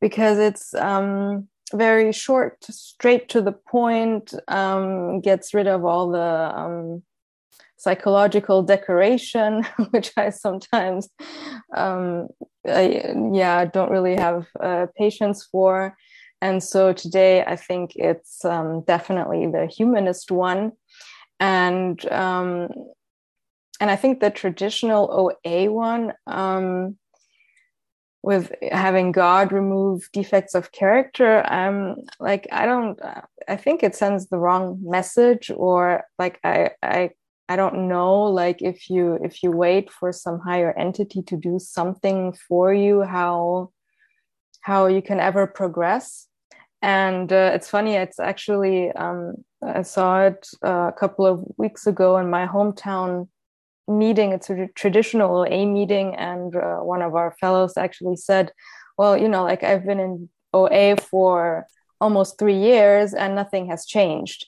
because 0.00 0.38
it's 0.38 0.72
um, 0.74 1.48
very 1.74 2.12
short, 2.12 2.64
straight 2.64 3.28
to 3.30 3.40
the 3.40 3.52
point, 3.52 4.34
um, 4.48 5.20
gets 5.20 5.54
rid 5.54 5.66
of 5.66 5.84
all 5.84 6.10
the 6.10 6.18
um, 6.58 7.02
psychological 7.76 8.62
decoration, 8.62 9.64
which 9.90 10.12
I 10.16 10.30
sometimes, 10.30 11.08
um, 11.76 12.28
I, 12.66 13.14
yeah, 13.32 13.64
don't 13.64 13.90
really 13.90 14.16
have 14.16 14.46
uh, 14.60 14.86
patience 14.96 15.46
for. 15.50 15.96
And 16.40 16.62
so 16.62 16.92
today, 16.92 17.42
I 17.44 17.56
think 17.56 17.92
it's 17.96 18.44
um, 18.44 18.84
definitely 18.86 19.46
the 19.46 19.66
humanist 19.66 20.30
one, 20.30 20.72
and 21.40 22.04
um, 22.12 22.68
and 23.80 23.90
I 23.90 23.96
think 23.96 24.20
the 24.20 24.30
traditional 24.30 25.36
OA 25.44 25.70
one 25.70 26.12
um, 26.28 26.96
with 28.22 28.52
having 28.72 29.12
God 29.12 29.52
remove 29.52 30.08
defects 30.12 30.54
of 30.54 30.72
character, 30.72 31.42
I'm 31.46 31.96
like 32.20 32.46
I 32.52 32.66
don't. 32.66 32.98
I 33.48 33.56
think 33.56 33.82
it 33.82 33.94
sends 33.94 34.28
the 34.28 34.38
wrong 34.38 34.78
message, 34.82 35.50
or 35.54 36.04
like 36.18 36.38
I 36.44 36.70
I 36.82 37.10
I 37.48 37.56
don't 37.56 37.88
know. 37.88 38.24
Like 38.24 38.60
if 38.60 38.90
you 38.90 39.18
if 39.22 39.42
you 39.42 39.50
wait 39.50 39.90
for 39.90 40.12
some 40.12 40.40
higher 40.40 40.76
entity 40.76 41.22
to 41.22 41.36
do 41.36 41.58
something 41.58 42.34
for 42.48 42.74
you, 42.74 43.02
how 43.02 43.70
how 44.60 44.86
you 44.86 45.00
can 45.00 45.20
ever 45.20 45.46
progress. 45.46 46.26
And 46.82 47.32
uh, 47.32 47.52
it's 47.54 47.68
funny. 47.68 47.94
It's 47.94 48.20
actually 48.20 48.90
um, 48.92 49.44
I 49.62 49.82
saw 49.82 50.22
it 50.22 50.46
uh, 50.64 50.88
a 50.88 50.92
couple 50.92 51.26
of 51.26 51.44
weeks 51.56 51.86
ago 51.86 52.18
in 52.18 52.30
my 52.30 52.46
hometown 52.46 53.28
meeting, 53.88 54.32
it's 54.32 54.50
a 54.50 54.68
traditional 54.74 55.44
A 55.44 55.66
meeting, 55.66 56.14
and 56.16 56.54
uh, 56.54 56.76
one 56.78 57.02
of 57.02 57.14
our 57.14 57.34
fellows 57.40 57.76
actually 57.76 58.16
said, 58.16 58.52
"Well, 58.96 59.16
you 59.16 59.28
know, 59.28 59.44
like 59.44 59.62
I've 59.64 59.86
been 59.86 60.00
in 60.00 60.28
OA 60.52 60.96
for 60.96 61.66
almost 62.00 62.38
three 62.38 62.58
years, 62.58 63.14
and 63.14 63.34
nothing 63.34 63.68
has 63.70 63.86
changed. 63.86 64.46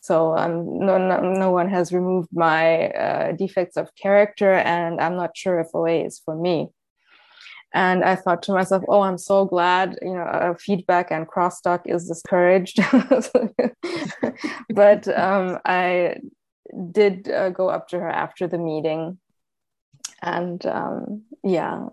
So 0.00 0.36
um, 0.36 0.80
no, 0.80 0.98
no, 0.98 1.20
no 1.20 1.50
one 1.50 1.68
has 1.68 1.92
removed 1.92 2.28
my 2.32 2.88
uh, 2.88 3.32
defects 3.32 3.76
of 3.76 3.94
character, 3.94 4.52
and 4.54 5.00
I'm 5.00 5.16
not 5.16 5.36
sure 5.36 5.60
if 5.60 5.68
OA 5.74 6.04
is 6.06 6.20
for 6.24 6.34
me." 6.36 6.68
And 7.74 8.04
I 8.04 8.16
thought 8.16 8.42
to 8.44 8.52
myself, 8.52 8.82
"Oh, 8.88 9.02
I'm 9.02 9.18
so 9.18 9.44
glad, 9.46 9.98
you 10.02 10.14
know, 10.14 10.22
uh, 10.22 10.54
feedback 10.58 11.10
and 11.10 11.26
crosstalk 11.26 11.82
is 11.86 12.08
discouraged." 12.08 12.80
but 14.70 15.08
um, 15.08 15.58
I 15.64 16.16
did 16.90 17.28
uh, 17.28 17.50
go 17.50 17.68
up 17.68 17.88
to 17.88 17.98
her 17.98 18.08
after 18.08 18.46
the 18.46 18.58
meeting. 18.58 19.18
And 20.22 20.64
um, 20.66 21.22
yeah. 21.42 21.86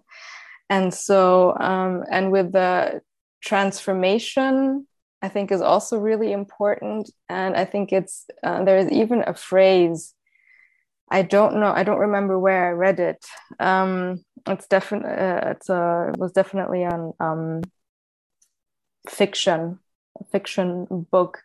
And 0.69 0.93
so 0.93 1.57
um, 1.59 2.03
and 2.11 2.31
with 2.31 2.51
the 2.51 3.01
transformation 3.41 4.85
i 5.21 5.29
think 5.29 5.51
is 5.51 5.61
also 5.61 5.97
really 5.97 6.31
important. 6.31 7.09
And 7.29 7.55
i 7.55 7.65
think 7.65 7.91
it's 7.91 8.25
uh, 8.43 8.63
there 8.63 8.77
is 8.77 8.91
even 8.91 9.23
a 9.25 9.33
phrase 9.33 10.13
i 11.11 11.21
don't 11.21 11.55
know 11.55 11.71
i 11.73 11.83
don't 11.83 11.99
remember 11.99 12.37
where 12.37 12.67
i 12.67 12.71
read 12.71 12.99
it. 12.99 13.25
Um, 13.59 14.23
it's 14.47 14.67
definitely 14.67 15.11
uh, 15.11 15.51
it's 15.51 15.69
a 15.69 16.11
it 16.13 16.19
was 16.19 16.31
definitely 16.31 16.85
on 16.85 17.13
um, 17.19 17.61
fiction 19.07 19.79
a 20.19 20.23
fiction 20.25 20.85
book 21.11 21.41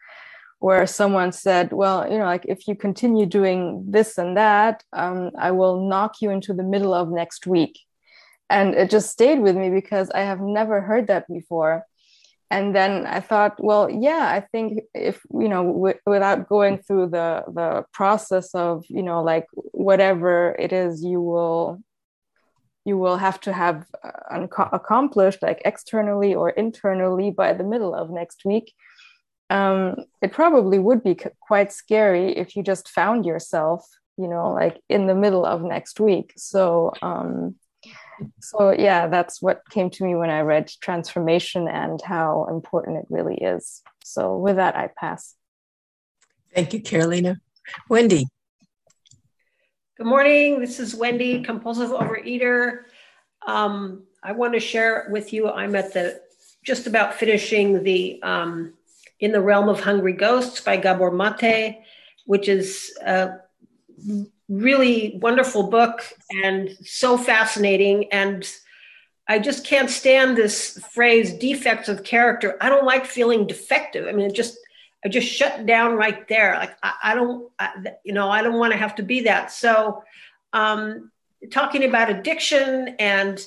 where 0.64 0.86
someone 0.86 1.30
said, 1.30 1.74
well, 1.74 2.10
you 2.10 2.16
know, 2.16 2.24
like 2.24 2.46
if 2.48 2.66
you 2.66 2.74
continue 2.74 3.26
doing 3.26 3.84
this 3.86 4.16
and 4.16 4.34
that, 4.38 4.82
um, 4.94 5.30
I 5.38 5.50
will 5.50 5.86
knock 5.90 6.22
you 6.22 6.30
into 6.30 6.54
the 6.54 6.62
middle 6.62 6.94
of 6.94 7.10
next 7.10 7.46
week. 7.46 7.78
And 8.48 8.74
it 8.74 8.88
just 8.88 9.10
stayed 9.10 9.40
with 9.40 9.56
me 9.56 9.68
because 9.68 10.08
I 10.14 10.20
have 10.20 10.40
never 10.40 10.80
heard 10.80 11.08
that 11.08 11.28
before. 11.28 11.84
And 12.50 12.74
then 12.74 13.04
I 13.04 13.20
thought, 13.20 13.62
well, 13.62 13.90
yeah, 13.90 14.26
I 14.36 14.40
think 14.40 14.80
if, 14.94 15.20
you 15.38 15.50
know, 15.50 15.64
w- 15.64 16.00
without 16.06 16.48
going 16.48 16.78
through 16.78 17.08
the, 17.10 17.44
the 17.52 17.84
process 17.92 18.54
of, 18.54 18.86
you 18.88 19.02
know, 19.02 19.22
like 19.22 19.46
whatever 19.72 20.56
it 20.58 20.72
is 20.72 21.04
you 21.04 21.20
will 21.20 21.82
you 22.86 22.98
will 22.98 23.16
have 23.16 23.40
to 23.40 23.52
have 23.52 23.86
uh, 24.02 24.46
accomplished 24.72 25.42
like 25.42 25.60
externally 25.64 26.34
or 26.34 26.50
internally 26.50 27.30
by 27.30 27.54
the 27.54 27.64
middle 27.64 27.94
of 27.94 28.10
next 28.10 28.44
week 28.44 28.74
um, 29.54 29.94
it 30.20 30.32
probably 30.32 30.80
would 30.80 31.04
be 31.04 31.16
c- 31.20 31.30
quite 31.40 31.72
scary 31.72 32.36
if 32.36 32.56
you 32.56 32.64
just 32.64 32.88
found 32.88 33.24
yourself, 33.24 33.86
you 34.18 34.26
know, 34.26 34.52
like 34.52 34.80
in 34.88 35.06
the 35.06 35.14
middle 35.14 35.46
of 35.46 35.62
next 35.62 36.00
week. 36.00 36.32
So, 36.36 36.92
um, 37.02 37.54
so 38.40 38.72
yeah, 38.72 39.06
that's 39.06 39.40
what 39.40 39.62
came 39.70 39.90
to 39.90 40.04
me 40.04 40.16
when 40.16 40.28
I 40.28 40.40
read 40.40 40.72
Transformation 40.80 41.68
and 41.68 42.02
how 42.02 42.48
important 42.50 42.98
it 42.98 43.06
really 43.10 43.36
is. 43.36 43.82
So, 44.02 44.36
with 44.36 44.56
that, 44.56 44.74
I 44.74 44.90
pass. 44.98 45.36
Thank 46.52 46.74
you, 46.74 46.80
Carolina. 46.80 47.40
Wendy. 47.88 48.26
Good 49.96 50.06
morning. 50.06 50.58
This 50.58 50.80
is 50.80 50.96
Wendy, 50.96 51.44
compulsive 51.44 51.90
overeater. 51.90 52.86
Um, 53.46 54.02
I 54.20 54.32
want 54.32 54.54
to 54.54 54.60
share 54.60 55.06
with 55.10 55.32
you. 55.32 55.48
I'm 55.48 55.76
at 55.76 55.92
the 55.92 56.20
just 56.64 56.88
about 56.88 57.14
finishing 57.14 57.84
the 57.84 58.20
um, 58.22 58.72
in 59.24 59.32
the 59.32 59.40
Realm 59.40 59.70
of 59.70 59.80
Hungry 59.80 60.12
Ghosts 60.12 60.60
by 60.60 60.76
Gabor 60.76 61.10
Mate, 61.10 61.78
which 62.26 62.46
is 62.46 62.94
a 63.02 63.38
really 64.50 65.18
wonderful 65.22 65.70
book 65.70 66.04
and 66.44 66.68
so 66.84 67.16
fascinating. 67.16 68.12
And 68.12 68.46
I 69.26 69.38
just 69.38 69.64
can't 69.64 69.88
stand 69.88 70.36
this 70.36 70.78
phrase 70.92 71.32
defects 71.32 71.88
of 71.88 72.04
character. 72.04 72.58
I 72.60 72.68
don't 72.68 72.84
like 72.84 73.06
feeling 73.06 73.46
defective. 73.46 74.06
I 74.06 74.12
mean, 74.12 74.26
it 74.26 74.34
just, 74.34 74.58
I 75.02 75.08
just 75.08 75.26
shut 75.26 75.64
down 75.64 75.94
right 75.94 76.28
there. 76.28 76.56
Like, 76.56 76.76
I, 76.82 76.92
I 77.02 77.14
don't, 77.14 77.50
I, 77.58 77.70
you 78.04 78.12
know, 78.12 78.28
I 78.28 78.42
don't 78.42 78.58
want 78.58 78.72
to 78.72 78.78
have 78.78 78.96
to 78.96 79.02
be 79.02 79.22
that. 79.22 79.50
So, 79.50 80.04
um, 80.52 81.10
talking 81.50 81.84
about 81.84 82.10
addiction 82.10 82.96
and, 82.98 83.42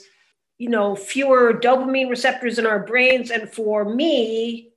you 0.57 0.69
know, 0.69 0.95
fewer 0.95 1.53
dopamine 1.53 2.09
receptors 2.09 2.57
in 2.57 2.65
our 2.65 2.79
brains. 2.79 3.29
And 3.29 3.47
for 3.47 3.85
me, 3.85 4.71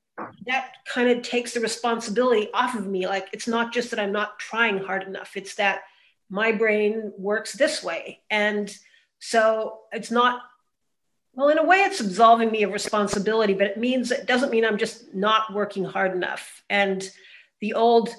that 0.46 0.72
kind 0.92 1.08
of 1.10 1.22
takes 1.22 1.54
the 1.54 1.60
responsibility 1.60 2.48
off 2.52 2.74
of 2.74 2.86
me. 2.86 3.06
Like 3.06 3.28
it's 3.32 3.48
not 3.48 3.72
just 3.72 3.90
that 3.90 4.00
I'm 4.00 4.12
not 4.12 4.38
trying 4.38 4.78
hard 4.78 5.04
enough, 5.04 5.36
it's 5.36 5.54
that 5.56 5.82
my 6.28 6.52
brain 6.52 7.12
works 7.18 7.52
this 7.52 7.82
way. 7.82 8.20
And 8.30 8.74
so 9.18 9.80
it's 9.92 10.10
not, 10.10 10.42
well, 11.34 11.48
in 11.48 11.58
a 11.58 11.64
way, 11.64 11.78
it's 11.78 12.00
absolving 12.00 12.50
me 12.50 12.62
of 12.62 12.72
responsibility, 12.72 13.52
but 13.54 13.66
it 13.66 13.76
means 13.76 14.10
it 14.10 14.26
doesn't 14.26 14.50
mean 14.50 14.64
I'm 14.64 14.78
just 14.78 15.14
not 15.14 15.52
working 15.52 15.84
hard 15.84 16.12
enough. 16.12 16.62
And 16.70 17.08
the 17.60 17.74
old, 17.74 18.10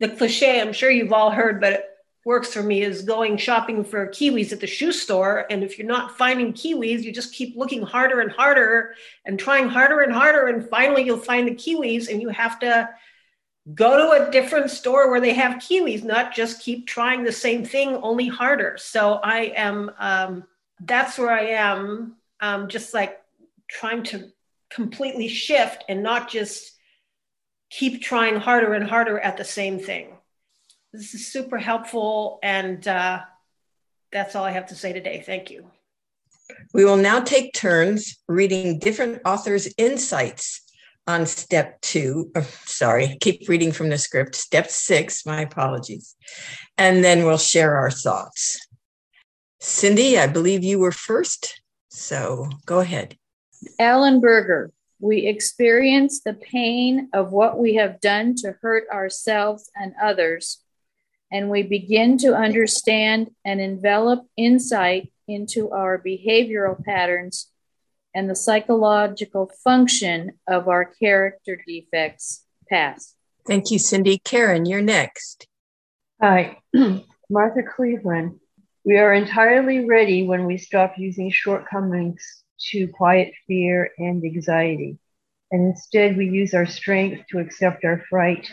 the 0.00 0.08
cliche, 0.08 0.60
I'm 0.60 0.72
sure 0.72 0.90
you've 0.90 1.12
all 1.12 1.30
heard, 1.30 1.60
but 1.60 1.95
works 2.26 2.52
for 2.52 2.62
me 2.62 2.82
is 2.82 3.02
going 3.02 3.36
shopping 3.36 3.84
for 3.84 4.08
kiwis 4.08 4.50
at 4.50 4.58
the 4.58 4.66
shoe 4.66 4.90
store. 4.90 5.46
And 5.48 5.62
if 5.62 5.78
you're 5.78 5.86
not 5.86 6.18
finding 6.18 6.52
kiwis, 6.52 7.04
you 7.04 7.12
just 7.12 7.32
keep 7.32 7.56
looking 7.56 7.82
harder 7.82 8.20
and 8.20 8.32
harder 8.32 8.96
and 9.24 9.38
trying 9.38 9.68
harder 9.68 10.00
and 10.00 10.12
harder. 10.12 10.48
And 10.48 10.68
finally, 10.68 11.04
you'll 11.04 11.18
find 11.18 11.46
the 11.46 11.54
kiwis, 11.54 12.10
and 12.10 12.20
you 12.20 12.28
have 12.30 12.58
to 12.58 12.90
go 13.74 13.96
to 13.96 14.26
a 14.26 14.30
different 14.32 14.72
store 14.72 15.08
where 15.08 15.20
they 15.20 15.34
have 15.34 15.62
kiwis, 15.62 16.02
not 16.02 16.34
just 16.34 16.60
keep 16.60 16.88
trying 16.88 17.22
the 17.22 17.30
same 17.30 17.64
thing, 17.64 17.94
only 17.98 18.26
harder. 18.26 18.76
So 18.76 19.20
I 19.22 19.52
am, 19.54 19.92
um, 20.00 20.44
that's 20.80 21.18
where 21.18 21.30
I 21.30 21.46
am, 21.46 22.16
um, 22.40 22.68
just 22.68 22.92
like 22.92 23.22
trying 23.68 24.02
to 24.02 24.32
completely 24.68 25.28
shift 25.28 25.84
and 25.88 26.02
not 26.02 26.28
just 26.28 26.72
keep 27.70 28.02
trying 28.02 28.34
harder 28.34 28.74
and 28.74 28.88
harder 28.88 29.20
at 29.20 29.36
the 29.36 29.44
same 29.44 29.78
thing. 29.78 30.15
This 30.96 31.12
is 31.12 31.30
super 31.30 31.58
helpful, 31.58 32.38
and 32.42 32.88
uh, 32.88 33.20
that's 34.10 34.34
all 34.34 34.44
I 34.44 34.52
have 34.52 34.68
to 34.68 34.74
say 34.74 34.94
today. 34.94 35.22
Thank 35.24 35.50
you. 35.50 35.70
We 36.72 36.86
will 36.86 36.96
now 36.96 37.20
take 37.20 37.52
turns 37.52 38.16
reading 38.28 38.78
different 38.78 39.20
authors' 39.26 39.68
insights 39.76 40.62
on 41.06 41.26
step 41.26 41.82
two. 41.82 42.30
Uh, 42.34 42.40
sorry, 42.64 43.18
keep 43.20 43.46
reading 43.46 43.72
from 43.72 43.90
the 43.90 43.98
script. 43.98 44.36
Step 44.36 44.70
six, 44.70 45.26
my 45.26 45.42
apologies. 45.42 46.16
And 46.78 47.04
then 47.04 47.26
we'll 47.26 47.36
share 47.36 47.76
our 47.76 47.90
thoughts. 47.90 48.66
Cindy, 49.60 50.18
I 50.18 50.26
believe 50.26 50.64
you 50.64 50.78
were 50.78 50.92
first. 50.92 51.60
So 51.90 52.48
go 52.64 52.80
ahead. 52.80 53.18
Allen 53.78 54.18
Berger, 54.18 54.72
we 54.98 55.26
experience 55.26 56.22
the 56.22 56.34
pain 56.34 57.10
of 57.12 57.32
what 57.32 57.58
we 57.58 57.74
have 57.74 58.00
done 58.00 58.34
to 58.36 58.56
hurt 58.62 58.84
ourselves 58.90 59.70
and 59.76 59.92
others, 60.02 60.62
and 61.30 61.50
we 61.50 61.62
begin 61.62 62.18
to 62.18 62.34
understand 62.34 63.30
and 63.44 63.60
envelop 63.60 64.26
insight 64.36 65.12
into 65.28 65.70
our 65.70 65.98
behavioral 65.98 66.82
patterns 66.84 67.50
and 68.14 68.30
the 68.30 68.36
psychological 68.36 69.50
function 69.62 70.32
of 70.48 70.68
our 70.68 70.84
character 70.84 71.60
defects. 71.66 72.44
past. 72.68 73.14
Thank 73.46 73.70
you, 73.70 73.78
Cindy. 73.78 74.18
Karen, 74.18 74.66
you're 74.66 74.82
next. 74.82 75.46
Hi, 76.20 76.58
Martha 77.30 77.62
Cleveland. 77.62 78.40
We 78.84 78.98
are 78.98 79.12
entirely 79.12 79.84
ready 79.84 80.26
when 80.26 80.46
we 80.46 80.58
stop 80.58 80.94
using 80.96 81.30
shortcomings 81.30 82.22
to 82.70 82.88
quiet 82.88 83.32
fear 83.46 83.90
and 83.98 84.24
anxiety. 84.24 84.98
And 85.50 85.66
instead, 85.68 86.16
we 86.16 86.26
use 86.28 86.54
our 86.54 86.66
strength 86.66 87.26
to 87.30 87.38
accept 87.38 87.84
our 87.84 88.02
fright 88.08 88.48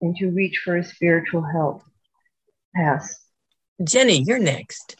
and 0.00 0.16
to 0.16 0.30
reach 0.30 0.62
for 0.64 0.76
a 0.76 0.84
spiritual 0.84 1.42
help. 1.42 1.82
Pass. 2.76 3.24
Jenny, 3.82 4.22
you're 4.26 4.38
next. 4.38 4.96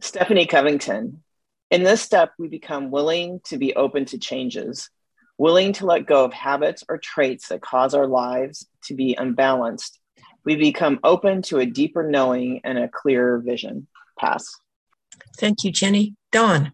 Stephanie 0.00 0.46
Covington. 0.46 1.22
In 1.70 1.82
this 1.82 2.00
step, 2.00 2.32
we 2.38 2.48
become 2.48 2.90
willing 2.90 3.40
to 3.44 3.58
be 3.58 3.74
open 3.74 4.06
to 4.06 4.18
changes, 4.18 4.88
willing 5.36 5.74
to 5.74 5.86
let 5.86 6.06
go 6.06 6.24
of 6.24 6.32
habits 6.32 6.82
or 6.88 6.96
traits 6.98 7.48
that 7.48 7.60
cause 7.60 7.94
our 7.94 8.06
lives 8.06 8.66
to 8.84 8.94
be 8.94 9.14
unbalanced. 9.18 9.98
We 10.44 10.56
become 10.56 10.98
open 11.04 11.42
to 11.42 11.58
a 11.58 11.66
deeper 11.66 12.08
knowing 12.08 12.62
and 12.64 12.78
a 12.78 12.88
clearer 12.88 13.38
vision. 13.38 13.86
Pass. 14.18 14.46
Thank 15.36 15.64
you, 15.64 15.70
Jenny. 15.70 16.16
Dawn. 16.30 16.72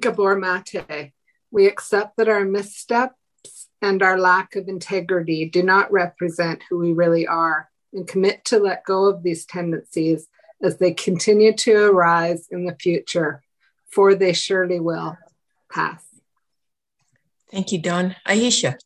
Gabor 0.00 0.36
Mate. 0.36 1.12
We 1.52 1.66
accept 1.66 2.16
that 2.16 2.28
our 2.28 2.44
missteps 2.44 3.14
and 3.80 4.02
our 4.02 4.18
lack 4.18 4.56
of 4.56 4.66
integrity 4.66 5.48
do 5.48 5.62
not 5.62 5.92
represent 5.92 6.62
who 6.68 6.78
we 6.78 6.92
really 6.92 7.28
are 7.28 7.68
and 7.94 8.06
commit 8.06 8.44
to 8.46 8.58
let 8.58 8.84
go 8.84 9.06
of 9.06 9.22
these 9.22 9.46
tendencies 9.46 10.28
as 10.62 10.78
they 10.78 10.92
continue 10.92 11.54
to 11.54 11.90
arise 11.90 12.48
in 12.50 12.66
the 12.66 12.74
future, 12.74 13.42
for 13.90 14.14
they 14.14 14.32
surely 14.32 14.80
will 14.80 15.16
pass. 15.70 16.04
Thank 17.50 17.72
you, 17.72 17.78
Dawn. 17.78 18.16
Aisha. 18.26 18.76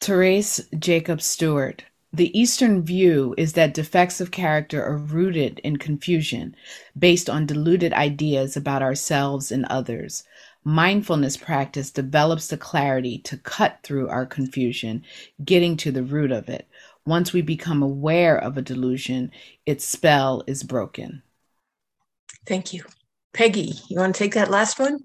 Therese 0.00 0.60
Jacob 0.78 1.22
Stewart. 1.22 1.84
The 2.12 2.36
Eastern 2.38 2.82
view 2.82 3.34
is 3.36 3.52
that 3.54 3.74
defects 3.74 4.20
of 4.20 4.30
character 4.30 4.82
are 4.82 4.96
rooted 4.96 5.58
in 5.60 5.76
confusion, 5.76 6.56
based 6.98 7.28
on 7.28 7.46
deluded 7.46 7.92
ideas 7.92 8.56
about 8.56 8.82
ourselves 8.82 9.52
and 9.52 9.66
others. 9.66 10.24
Mindfulness 10.64 11.36
practice 11.36 11.90
develops 11.90 12.48
the 12.48 12.56
clarity 12.56 13.18
to 13.18 13.36
cut 13.36 13.78
through 13.82 14.08
our 14.08 14.26
confusion, 14.26 15.04
getting 15.44 15.76
to 15.76 15.92
the 15.92 16.02
root 16.02 16.32
of 16.32 16.48
it. 16.48 16.66
Once 17.06 17.32
we 17.32 17.40
become 17.40 17.82
aware 17.82 18.36
of 18.36 18.58
a 18.58 18.62
delusion, 18.62 19.30
its 19.64 19.84
spell 19.84 20.42
is 20.46 20.62
broken. 20.62 21.22
Thank 22.46 22.72
you. 22.72 22.84
Peggy, 23.32 23.74
you 23.88 24.00
want 24.00 24.14
to 24.14 24.18
take 24.18 24.34
that 24.34 24.50
last 24.50 24.78
one? 24.78 24.98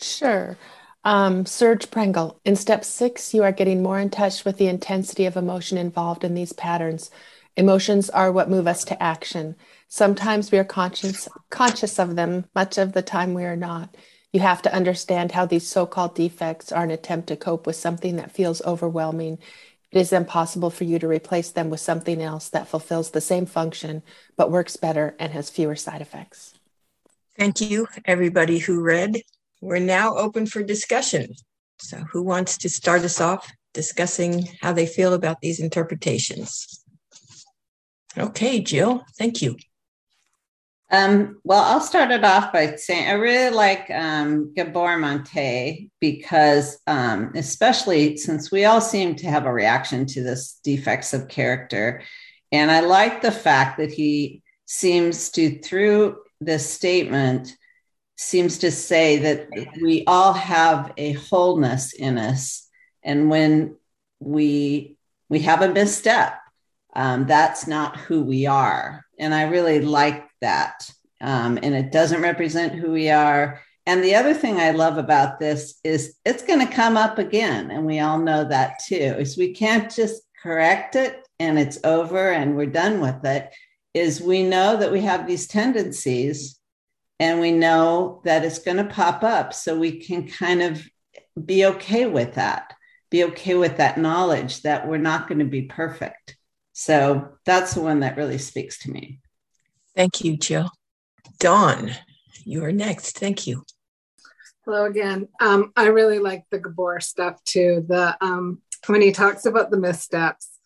Sure. 0.00 0.56
Um, 1.04 1.46
Serge 1.46 1.90
Prengel, 1.90 2.38
in 2.44 2.54
step 2.54 2.84
six, 2.84 3.32
you 3.32 3.42
are 3.42 3.52
getting 3.52 3.82
more 3.82 3.98
in 3.98 4.10
touch 4.10 4.44
with 4.44 4.58
the 4.58 4.66
intensity 4.66 5.26
of 5.26 5.36
emotion 5.36 5.78
involved 5.78 6.24
in 6.24 6.34
these 6.34 6.52
patterns. 6.52 7.10
Emotions 7.56 8.10
are 8.10 8.30
what 8.30 8.50
move 8.50 8.66
us 8.66 8.84
to 8.84 9.02
action. 9.02 9.56
Sometimes 9.88 10.52
we 10.52 10.58
are 10.58 10.64
conscious, 10.64 11.28
conscious 11.50 11.98
of 11.98 12.14
them, 12.14 12.44
much 12.54 12.78
of 12.78 12.92
the 12.92 13.02
time 13.02 13.32
we 13.32 13.44
are 13.44 13.56
not. 13.56 13.96
You 14.32 14.40
have 14.40 14.60
to 14.62 14.74
understand 14.74 15.32
how 15.32 15.46
these 15.46 15.66
so 15.66 15.86
called 15.86 16.14
defects 16.14 16.70
are 16.70 16.84
an 16.84 16.90
attempt 16.90 17.28
to 17.28 17.36
cope 17.36 17.66
with 17.66 17.76
something 17.76 18.16
that 18.16 18.32
feels 18.32 18.60
overwhelming. 18.62 19.38
It 19.90 19.98
is 19.98 20.12
impossible 20.12 20.70
for 20.70 20.84
you 20.84 20.98
to 20.98 21.08
replace 21.08 21.50
them 21.50 21.70
with 21.70 21.80
something 21.80 22.20
else 22.20 22.48
that 22.50 22.68
fulfills 22.68 23.10
the 23.10 23.20
same 23.20 23.46
function, 23.46 24.02
but 24.36 24.50
works 24.50 24.76
better 24.76 25.16
and 25.18 25.32
has 25.32 25.48
fewer 25.48 25.76
side 25.76 26.02
effects. 26.02 26.54
Thank 27.38 27.60
you, 27.60 27.86
everybody 28.04 28.58
who 28.58 28.82
read. 28.82 29.22
We're 29.60 29.78
now 29.78 30.14
open 30.16 30.46
for 30.46 30.62
discussion. 30.62 31.34
So, 31.80 31.98
who 32.12 32.22
wants 32.22 32.58
to 32.58 32.68
start 32.68 33.02
us 33.02 33.20
off 33.20 33.50
discussing 33.72 34.48
how 34.60 34.72
they 34.72 34.86
feel 34.86 35.14
about 35.14 35.40
these 35.40 35.60
interpretations? 35.60 36.84
Okay, 38.16 38.60
Jill, 38.60 39.04
thank 39.16 39.40
you. 39.40 39.56
Um, 40.90 41.38
well, 41.44 41.62
I'll 41.62 41.82
start 41.82 42.10
it 42.10 42.24
off 42.24 42.52
by 42.52 42.76
saying 42.76 43.08
I 43.08 43.12
really 43.12 43.54
like 43.54 43.90
um, 43.90 44.54
Gabor 44.54 44.96
Mate 44.96 45.90
because, 46.00 46.78
um, 46.86 47.32
especially 47.34 48.16
since 48.16 48.50
we 48.50 48.64
all 48.64 48.80
seem 48.80 49.14
to 49.16 49.26
have 49.26 49.44
a 49.44 49.52
reaction 49.52 50.06
to 50.06 50.22
this 50.22 50.58
defects 50.64 51.12
of 51.12 51.28
character. 51.28 52.02
And 52.52 52.70
I 52.70 52.80
like 52.80 53.20
the 53.20 53.30
fact 53.32 53.78
that 53.78 53.92
he 53.92 54.42
seems 54.64 55.30
to, 55.32 55.58
through 55.58 56.16
this 56.40 56.68
statement, 56.68 57.54
seems 58.16 58.58
to 58.58 58.70
say 58.70 59.18
that 59.18 59.48
we 59.82 60.04
all 60.06 60.32
have 60.32 60.92
a 60.96 61.12
wholeness 61.12 61.92
in 61.92 62.16
us. 62.16 62.66
And 63.02 63.30
when 63.30 63.76
we 64.20 64.96
we 65.28 65.40
have 65.40 65.60
a 65.60 65.72
misstep, 65.72 66.38
um, 66.96 67.26
that's 67.26 67.66
not 67.66 67.98
who 67.98 68.22
we 68.22 68.46
are. 68.46 69.04
And 69.18 69.34
I 69.34 69.42
really 69.42 69.80
like 69.80 70.27
that. 70.40 70.90
Um, 71.20 71.58
and 71.62 71.74
it 71.74 71.90
doesn't 71.90 72.22
represent 72.22 72.74
who 72.74 72.92
we 72.92 73.10
are. 73.10 73.60
And 73.86 74.04
the 74.04 74.14
other 74.14 74.34
thing 74.34 74.58
I 74.58 74.70
love 74.72 74.98
about 74.98 75.38
this 75.38 75.80
is 75.82 76.16
it's 76.24 76.42
going 76.42 76.66
to 76.66 76.72
come 76.72 76.96
up 76.96 77.18
again. 77.18 77.70
And 77.70 77.86
we 77.86 78.00
all 78.00 78.18
know 78.18 78.44
that 78.44 78.80
too, 78.86 78.94
is 78.94 79.36
we 79.36 79.54
can't 79.54 79.90
just 79.90 80.22
correct 80.42 80.94
it 80.94 81.26
and 81.40 81.58
it's 81.58 81.78
over 81.84 82.30
and 82.30 82.56
we're 82.56 82.66
done 82.66 83.00
with 83.00 83.24
it. 83.24 83.50
Is 83.94 84.20
we 84.20 84.42
know 84.42 84.76
that 84.76 84.92
we 84.92 85.00
have 85.00 85.26
these 85.26 85.48
tendencies 85.48 86.58
and 87.18 87.40
we 87.40 87.50
know 87.50 88.20
that 88.24 88.44
it's 88.44 88.60
going 88.60 88.76
to 88.76 88.84
pop 88.84 89.24
up. 89.24 89.52
So 89.52 89.76
we 89.76 90.00
can 90.00 90.28
kind 90.28 90.62
of 90.62 90.86
be 91.42 91.64
okay 91.66 92.06
with 92.06 92.34
that, 92.34 92.74
be 93.10 93.24
okay 93.24 93.54
with 93.54 93.78
that 93.78 93.98
knowledge 93.98 94.62
that 94.62 94.86
we're 94.86 94.98
not 94.98 95.28
going 95.28 95.40
to 95.40 95.44
be 95.44 95.62
perfect. 95.62 96.36
So 96.74 97.30
that's 97.44 97.74
the 97.74 97.80
one 97.80 98.00
that 98.00 98.16
really 98.16 98.38
speaks 98.38 98.78
to 98.80 98.90
me. 98.90 99.20
Thank 99.98 100.22
you, 100.22 100.36
Jill. 100.36 100.70
Dawn, 101.40 101.90
you 102.44 102.62
are 102.62 102.70
next. 102.70 103.18
Thank 103.18 103.48
you. 103.48 103.64
Hello 104.64 104.84
again. 104.84 105.26
Um, 105.40 105.72
I 105.76 105.86
really 105.86 106.20
like 106.20 106.44
the 106.52 106.60
Gabor 106.60 107.00
stuff 107.00 107.42
too. 107.42 107.84
The 107.88 108.16
um, 108.20 108.62
when 108.86 109.02
he 109.02 109.10
talks 109.10 109.44
about 109.44 109.72
the 109.72 109.76
missteps, 109.76 110.60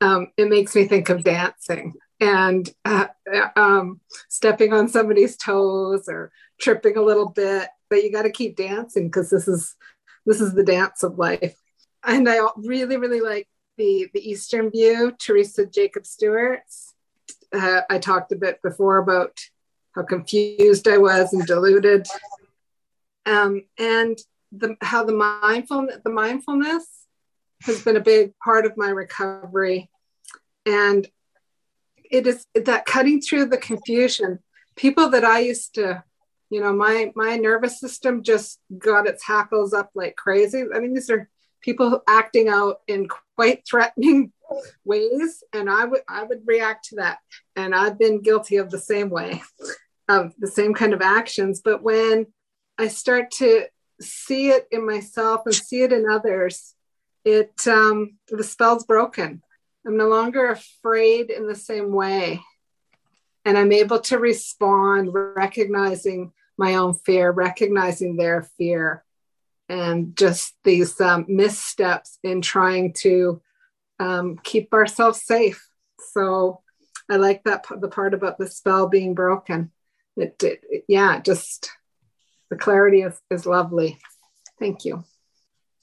um, 0.00 0.32
it 0.36 0.48
makes 0.48 0.74
me 0.74 0.86
think 0.86 1.10
of 1.10 1.22
dancing 1.22 1.94
and 2.18 2.68
uh, 2.84 3.06
um, 3.54 4.00
stepping 4.28 4.72
on 4.72 4.88
somebody's 4.88 5.36
toes 5.36 6.08
or 6.08 6.32
tripping 6.60 6.96
a 6.96 7.02
little 7.02 7.28
bit. 7.28 7.68
But 7.88 8.02
you 8.02 8.10
got 8.10 8.22
to 8.22 8.32
keep 8.32 8.56
dancing 8.56 9.06
because 9.06 9.30
this 9.30 9.46
is 9.46 9.76
this 10.26 10.40
is 10.40 10.54
the 10.54 10.64
dance 10.64 11.04
of 11.04 11.18
life. 11.18 11.54
And 12.02 12.28
I 12.28 12.44
really, 12.56 12.96
really 12.96 13.20
like 13.20 13.46
the 13.76 14.08
the 14.12 14.28
Eastern 14.28 14.72
view, 14.72 15.12
Teresa 15.20 15.66
Jacob 15.66 16.04
Stewart's 16.04 16.95
uh, 17.52 17.82
I 17.88 17.98
talked 17.98 18.32
a 18.32 18.36
bit 18.36 18.60
before 18.62 18.98
about 18.98 19.38
how 19.94 20.02
confused 20.02 20.88
I 20.88 20.98
was 20.98 21.32
and 21.32 21.46
deluded, 21.46 22.06
um, 23.24 23.62
and 23.78 24.18
the, 24.52 24.76
how 24.80 25.04
the 25.04 25.12
mindfulness 25.12 25.98
the 26.04 26.10
mindfulness 26.10 26.86
has 27.62 27.82
been 27.82 27.96
a 27.96 28.00
big 28.00 28.32
part 28.38 28.66
of 28.66 28.76
my 28.76 28.88
recovery, 28.88 29.90
and 30.64 31.08
it 32.10 32.26
is 32.26 32.46
that 32.54 32.86
cutting 32.86 33.20
through 33.20 33.46
the 33.46 33.58
confusion. 33.58 34.40
People 34.76 35.08
that 35.10 35.24
I 35.24 35.40
used 35.40 35.74
to, 35.74 36.04
you 36.50 36.60
know, 36.60 36.72
my 36.72 37.12
my 37.14 37.36
nervous 37.36 37.80
system 37.80 38.22
just 38.22 38.60
got 38.78 39.06
its 39.06 39.24
hackles 39.24 39.72
up 39.72 39.90
like 39.94 40.16
crazy. 40.16 40.64
I 40.74 40.80
mean, 40.80 40.94
these 40.94 41.10
are 41.10 41.28
people 41.66 42.00
acting 42.06 42.48
out 42.48 42.80
in 42.86 43.08
quite 43.34 43.66
threatening 43.68 44.32
ways, 44.84 45.42
and 45.52 45.68
I 45.68 45.84
would 45.84 46.02
I 46.08 46.22
would 46.22 46.42
react 46.46 46.88
to 46.90 46.96
that. 46.96 47.18
And 47.56 47.74
I've 47.74 47.98
been 47.98 48.22
guilty 48.22 48.56
of 48.56 48.70
the 48.70 48.78
same 48.78 49.10
way, 49.10 49.42
of 50.08 50.32
the 50.38 50.46
same 50.46 50.72
kind 50.72 50.94
of 50.94 51.02
actions. 51.02 51.60
But 51.62 51.82
when 51.82 52.26
I 52.78 52.88
start 52.88 53.32
to 53.32 53.66
see 54.00 54.50
it 54.50 54.68
in 54.70 54.86
myself 54.86 55.42
and 55.44 55.54
see 55.54 55.82
it 55.82 55.92
in 55.92 56.08
others, 56.08 56.74
it 57.24 57.66
um, 57.66 58.16
the 58.28 58.44
spell's 58.44 58.84
broken. 58.84 59.42
I'm 59.84 59.96
no 59.96 60.08
longer 60.08 60.50
afraid 60.50 61.30
in 61.30 61.46
the 61.48 61.56
same 61.56 61.92
way. 61.92 62.40
And 63.44 63.56
I'm 63.56 63.70
able 63.70 64.00
to 64.00 64.18
respond, 64.18 65.10
recognizing 65.12 66.32
my 66.56 66.74
own 66.74 66.94
fear, 66.94 67.30
recognizing 67.30 68.16
their 68.16 68.42
fear, 68.58 69.04
and 69.68 70.16
just 70.16 70.54
these 70.64 71.00
um, 71.00 71.24
missteps 71.28 72.18
in 72.22 72.40
trying 72.40 72.92
to 72.92 73.40
um, 73.98 74.38
keep 74.42 74.72
ourselves 74.72 75.22
safe. 75.22 75.66
So 76.12 76.60
I 77.10 77.16
like 77.16 77.44
that 77.44 77.64
the 77.80 77.88
part 77.88 78.14
about 78.14 78.38
the 78.38 78.48
spell 78.48 78.88
being 78.88 79.14
broken. 79.14 79.70
It, 80.16 80.42
it, 80.42 80.60
it 80.68 80.84
yeah, 80.88 81.20
just 81.20 81.70
the 82.50 82.56
clarity 82.56 83.02
is, 83.02 83.18
is 83.30 83.46
lovely. 83.46 83.98
Thank 84.58 84.84
you. 84.84 85.04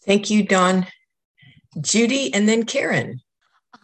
Thank 0.05 0.29
you, 0.29 0.43
Dawn. 0.43 0.87
Judy 1.79 2.33
and 2.33 2.47
then 2.47 2.65
Karen. 2.65 3.21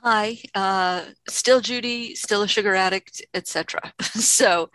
Hi, 0.04 0.38
uh, 0.56 1.06
still 1.28 1.60
Judy, 1.60 2.16
still 2.16 2.42
a 2.42 2.48
sugar 2.48 2.74
addict, 2.74 3.22
etc. 3.34 3.94
so 4.02 4.70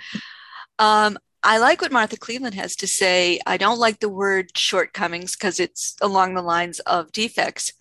um, 0.78 1.18
I 1.44 1.58
like 1.58 1.82
what 1.82 1.92
Martha 1.92 2.16
Cleveland 2.16 2.54
has 2.54 2.74
to 2.76 2.86
say. 2.86 3.38
I 3.46 3.58
don't 3.58 3.78
like 3.78 4.00
the 4.00 4.08
word 4.08 4.56
shortcomings 4.56 5.36
because 5.36 5.60
it's 5.60 5.94
along 6.00 6.34
the 6.34 6.42
lines 6.42 6.80
of 6.80 7.12
defects, 7.12 7.74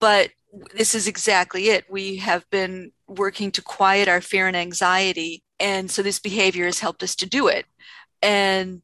but 0.00 0.30
this 0.74 0.92
is 0.94 1.06
exactly 1.06 1.68
it. 1.68 1.84
We 1.88 2.16
have 2.16 2.44
been 2.50 2.90
working 3.06 3.52
to 3.52 3.62
quiet 3.62 4.08
our 4.08 4.20
fear 4.20 4.48
and 4.48 4.56
anxiety, 4.56 5.44
and 5.60 5.88
so 5.88 6.02
this 6.02 6.18
behavior 6.18 6.64
has 6.64 6.80
helped 6.80 7.04
us 7.04 7.14
to 7.16 7.26
do 7.26 7.46
it. 7.46 7.66
And 8.20 8.82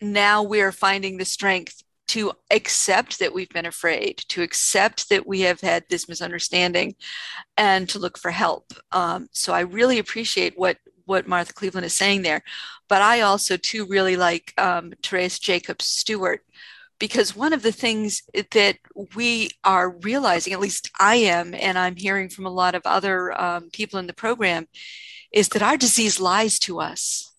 now 0.00 0.42
we 0.42 0.60
are 0.60 0.72
finding 0.72 1.16
the 1.16 1.24
strength 1.24 1.82
to 2.08 2.32
accept 2.50 3.20
that 3.20 3.32
we've 3.32 3.48
been 3.50 3.66
afraid, 3.66 4.18
to 4.28 4.42
accept 4.42 5.10
that 5.10 5.26
we 5.26 5.42
have 5.42 5.60
had 5.60 5.84
this 5.88 6.08
misunderstanding, 6.08 6.96
and 7.56 7.88
to 7.90 8.00
look 8.00 8.18
for 8.18 8.32
help. 8.32 8.72
Um, 8.90 9.28
so 9.32 9.52
I 9.52 9.60
really 9.60 9.98
appreciate 9.98 10.58
what 10.58 10.78
what 11.08 11.26
Martha 11.26 11.52
Cleveland 11.52 11.86
is 11.86 11.96
saying 11.96 12.22
there, 12.22 12.42
but 12.88 13.02
I 13.02 13.22
also 13.22 13.56
too 13.56 13.86
really 13.86 14.16
like 14.16 14.54
um, 14.58 14.92
Therese 15.02 15.38
Jacobs 15.38 15.86
Stewart 15.86 16.42
because 16.98 17.36
one 17.36 17.52
of 17.52 17.62
the 17.62 17.72
things 17.72 18.22
that 18.52 18.78
we 19.14 19.50
are 19.64 19.90
realizing, 20.02 20.52
at 20.52 20.60
least 20.60 20.90
I 20.98 21.16
am, 21.16 21.54
and 21.54 21.78
I'm 21.78 21.96
hearing 21.96 22.28
from 22.28 22.46
a 22.46 22.50
lot 22.50 22.74
of 22.74 22.82
other 22.84 23.40
um, 23.40 23.70
people 23.70 23.98
in 23.98 24.06
the 24.06 24.12
program, 24.12 24.66
is 25.32 25.48
that 25.50 25.62
our 25.62 25.76
disease 25.76 26.20
lies 26.20 26.58
to 26.60 26.80
us. 26.80 27.32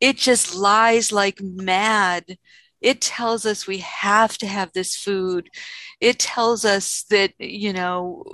It 0.00 0.16
just 0.16 0.54
lies 0.54 1.12
like 1.12 1.40
mad. 1.40 2.38
It 2.80 3.00
tells 3.00 3.44
us 3.46 3.66
we 3.66 3.78
have 3.78 4.38
to 4.38 4.46
have 4.46 4.72
this 4.72 4.96
food. 4.96 5.50
It 6.00 6.18
tells 6.18 6.64
us 6.64 7.04
that 7.10 7.32
you 7.38 7.72
know 7.72 8.24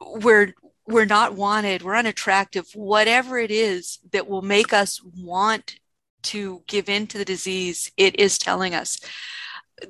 we're 0.00 0.54
we're 0.88 1.04
not 1.04 1.34
wanted 1.34 1.82
we're 1.82 1.96
unattractive 1.96 2.66
whatever 2.74 3.38
it 3.38 3.50
is 3.50 3.98
that 4.12 4.28
will 4.28 4.42
make 4.42 4.72
us 4.72 5.00
want 5.02 5.78
to 6.26 6.62
give 6.66 6.88
in 6.88 7.06
to 7.06 7.18
the 7.18 7.24
disease 7.24 7.90
it 7.96 8.18
is 8.18 8.38
telling 8.38 8.74
us. 8.74 9.00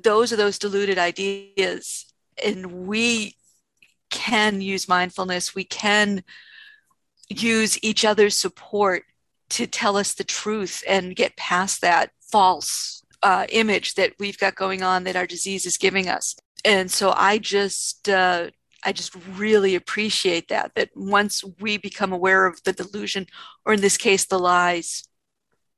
Those 0.03 0.31
are 0.31 0.35
those 0.35 0.59
deluded 0.59 0.97
ideas. 0.97 2.05
And 2.43 2.87
we 2.87 3.35
can 4.09 4.61
use 4.61 4.87
mindfulness. 4.87 5.55
We 5.55 5.63
can 5.63 6.23
use 7.29 7.83
each 7.83 8.05
other's 8.05 8.37
support 8.37 9.03
to 9.49 9.65
tell 9.65 9.97
us 9.97 10.13
the 10.13 10.23
truth 10.23 10.83
and 10.87 11.15
get 11.15 11.35
past 11.37 11.81
that 11.81 12.11
false 12.21 13.03
uh, 13.23 13.47
image 13.49 13.95
that 13.95 14.13
we've 14.19 14.37
got 14.37 14.55
going 14.55 14.83
on 14.83 15.05
that 15.05 15.15
our 15.15 15.25
disease 15.25 15.65
is 15.65 15.77
giving 15.77 16.07
us. 16.07 16.35
And 16.63 16.91
so 16.91 17.13
I 17.15 17.39
just, 17.39 18.07
uh, 18.09 18.51
I 18.87 18.93
just 18.93 19.13
really 19.35 19.75
appreciate 19.75 20.47
that, 20.47 20.71
that 20.75 20.91
once 20.95 21.43
we 21.59 21.77
become 21.77 22.13
aware 22.13 22.45
of 22.45 22.63
the 22.63 22.71
delusion, 22.71 23.27
or 23.65 23.73
in 23.73 23.81
this 23.81 23.97
case, 23.97 24.25
the 24.25 24.39
lies, 24.39 25.03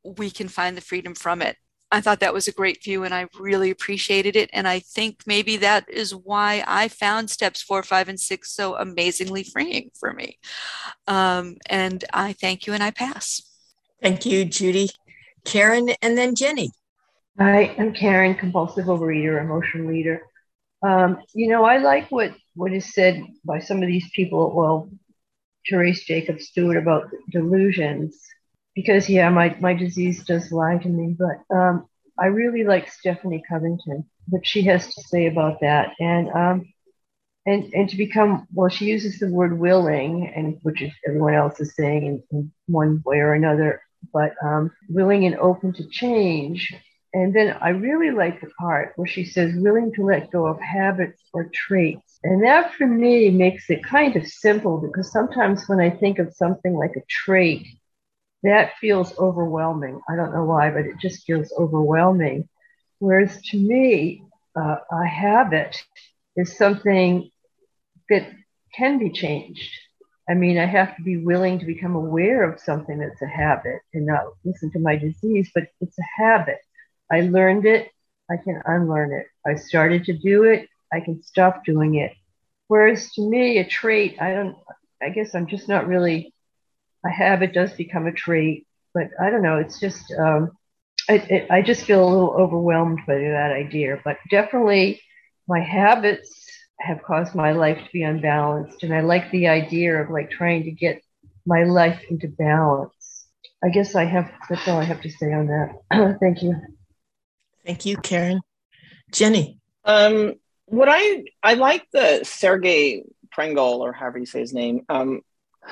we 0.03 0.29
can 0.29 0.47
find 0.47 0.77
the 0.77 0.81
freedom 0.81 1.15
from 1.15 1.41
it. 1.41 1.57
I 1.91 2.01
thought 2.01 2.19
that 2.19 2.35
was 2.35 2.47
a 2.47 2.51
great 2.51 2.83
view 2.83 3.03
and 3.03 3.11
I 3.11 3.25
really 3.39 3.71
appreciated 3.71 4.35
it. 4.35 4.51
And 4.53 4.67
I 4.67 4.77
think 4.77 5.23
maybe 5.25 5.57
that 5.57 5.89
is 5.89 6.13
why 6.13 6.63
I 6.67 6.87
found 6.87 7.31
steps 7.31 7.63
four, 7.63 7.81
five, 7.81 8.09
and 8.09 8.19
six 8.19 8.53
so 8.53 8.75
amazingly 8.75 9.43
freeing 9.43 9.89
for 9.99 10.13
me. 10.13 10.37
Um, 11.07 11.57
and 11.65 12.05
I 12.13 12.33
thank 12.33 12.67
you 12.67 12.73
and 12.73 12.83
I 12.83 12.91
pass. 12.91 13.41
Thank 14.03 14.23
you, 14.27 14.45
Judy. 14.45 14.89
Karen 15.45 15.89
and 16.03 16.15
then 16.15 16.35
Jenny. 16.35 16.69
Hi, 17.39 17.75
I'm 17.79 17.91
Karen, 17.91 18.35
compulsive 18.35 18.85
overeater, 18.85 19.41
emotion 19.41 19.87
leader. 19.87 20.21
Um, 20.83 21.17
you 21.33 21.49
know, 21.49 21.63
I 21.63 21.77
like 21.77 22.11
what 22.11 22.33
what 22.59 22.73
is 22.73 22.93
said 22.93 23.23
by 23.45 23.57
some 23.59 23.81
of 23.81 23.87
these 23.87 24.09
people. 24.13 24.53
Well, 24.53 24.89
Therese 25.69 26.03
Jacob 26.03 26.41
Stewart 26.41 26.75
about 26.75 27.09
delusions, 27.31 28.19
because 28.75 29.07
yeah, 29.07 29.29
my 29.29 29.55
my 29.61 29.73
disease 29.73 30.25
does 30.25 30.51
lie 30.51 30.77
to 30.77 30.89
me. 30.89 31.15
But 31.17 31.55
um, 31.55 31.87
I 32.19 32.25
really 32.25 32.65
like 32.65 32.91
Stephanie 32.91 33.43
Covington, 33.49 34.05
what 34.27 34.45
she 34.45 34.63
has 34.63 34.93
to 34.93 35.01
say 35.03 35.27
about 35.27 35.61
that, 35.61 35.93
and 36.01 36.29
um, 36.31 36.73
and 37.45 37.73
and 37.73 37.89
to 37.89 37.95
become 37.95 38.45
well, 38.53 38.69
she 38.69 38.85
uses 38.85 39.19
the 39.19 39.29
word 39.29 39.57
willing, 39.57 40.27
and 40.35 40.59
which 40.63 40.81
is 40.81 40.91
everyone 41.07 41.35
else 41.35 41.61
is 41.61 41.75
saying 41.77 42.05
in, 42.05 42.23
in 42.31 42.51
one 42.67 43.01
way 43.05 43.19
or 43.19 43.33
another, 43.33 43.81
but 44.11 44.33
um, 44.43 44.69
willing 44.89 45.25
and 45.25 45.37
open 45.37 45.71
to 45.73 45.87
change 45.87 46.73
and 47.13 47.33
then 47.33 47.57
I 47.61 47.69
really 47.69 48.11
like 48.11 48.41
the 48.41 48.49
part 48.59 48.93
where 48.95 49.07
she 49.07 49.25
says, 49.25 49.53
willing 49.55 49.91
to 49.95 50.05
let 50.05 50.31
go 50.31 50.47
of 50.47 50.59
habits 50.59 51.21
or 51.33 51.49
traits. 51.53 52.19
And 52.23 52.43
that 52.43 52.73
for 52.73 52.85
me 52.87 53.31
makes 53.31 53.69
it 53.69 53.83
kind 53.83 54.15
of 54.15 54.27
simple 54.27 54.79
because 54.79 55.11
sometimes 55.11 55.63
when 55.67 55.79
I 55.79 55.89
think 55.89 56.19
of 56.19 56.33
something 56.33 56.73
like 56.73 56.95
a 56.95 57.03
trait, 57.09 57.65
that 58.43 58.73
feels 58.79 59.17
overwhelming. 59.17 59.99
I 60.09 60.15
don't 60.15 60.33
know 60.33 60.45
why, 60.45 60.69
but 60.69 60.85
it 60.85 60.97
just 61.01 61.25
feels 61.25 61.51
overwhelming. 61.57 62.47
Whereas 62.99 63.41
to 63.51 63.57
me, 63.57 64.23
uh, 64.55 64.77
a 64.91 65.05
habit 65.05 65.75
is 66.35 66.57
something 66.57 67.29
that 68.09 68.29
can 68.75 68.99
be 68.99 69.11
changed. 69.11 69.69
I 70.29 70.35
mean, 70.35 70.59
I 70.59 70.65
have 70.65 70.95
to 70.95 71.03
be 71.03 71.17
willing 71.17 71.59
to 71.59 71.65
become 71.65 71.95
aware 71.95 72.43
of 72.43 72.59
something 72.59 72.99
that's 72.99 73.21
a 73.21 73.27
habit 73.27 73.79
and 73.93 74.05
not 74.05 74.25
listen 74.45 74.71
to 74.73 74.79
my 74.79 74.95
disease, 74.95 75.49
but 75.55 75.63
it's 75.81 75.97
a 75.97 76.21
habit. 76.23 76.59
I 77.11 77.21
learned 77.21 77.65
it. 77.65 77.89
I 78.29 78.37
can 78.37 78.61
unlearn 78.65 79.13
it. 79.13 79.27
I 79.45 79.55
started 79.55 80.05
to 80.05 80.13
do 80.17 80.43
it. 80.43 80.67
I 80.93 80.99
can 80.99 81.23
stop 81.23 81.65
doing 81.65 81.95
it. 81.95 82.13
Whereas 82.67 83.11
to 83.13 83.27
me, 83.27 83.57
a 83.57 83.67
trait, 83.67 84.21
I 84.21 84.33
don't, 84.33 84.55
I 85.01 85.09
guess 85.09 85.33
I'm 85.33 85.47
just 85.47 85.67
not 85.67 85.87
really, 85.87 86.33
a 87.05 87.09
habit 87.09 87.53
does 87.53 87.73
become 87.73 88.05
a 88.05 88.11
trait, 88.11 88.67
but 88.93 89.09
I 89.19 89.29
don't 89.29 89.41
know. 89.41 89.57
It's 89.57 89.79
just, 89.79 90.11
um, 90.13 90.51
it, 91.07 91.49
I 91.49 91.61
just 91.63 91.85
feel 91.85 92.03
a 92.03 92.09
little 92.09 92.31
overwhelmed 92.31 92.99
by 93.07 93.15
that 93.15 93.51
idea. 93.51 93.99
But 94.03 94.17
definitely, 94.29 95.01
my 95.47 95.59
habits 95.59 96.29
have 96.79 97.01
caused 97.03 97.33
my 97.35 97.51
life 97.51 97.77
to 97.77 97.91
be 97.91 98.03
unbalanced. 98.03 98.83
And 98.83 98.93
I 98.93 99.01
like 99.01 99.31
the 99.31 99.47
idea 99.47 100.01
of 100.01 100.11
like 100.11 100.29
trying 100.29 100.63
to 100.65 100.71
get 100.71 101.01
my 101.45 101.63
life 101.63 102.01
into 102.09 102.27
balance. 102.27 103.25
I 103.63 103.69
guess 103.69 103.95
I 103.95 104.05
have, 104.05 104.31
that's 104.49 104.67
all 104.67 104.79
I 104.79 104.83
have 104.83 105.01
to 105.01 105.09
say 105.09 105.33
on 105.33 105.47
that. 105.47 106.17
Thank 106.21 106.43
you. 106.43 106.55
Thank 107.65 107.85
you, 107.85 107.97
Karen. 107.97 108.41
Jenny. 109.11 109.59
Um, 109.85 110.35
what 110.65 110.87
I 110.89 111.23
I 111.41 111.55
like 111.55 111.87
the 111.91 112.23
Sergey 112.23 113.03
Prengel 113.35 113.79
or 113.79 113.93
however 113.93 114.19
you 114.19 114.25
say 114.25 114.39
his 114.39 114.53
name, 114.53 114.85
um, 114.89 115.21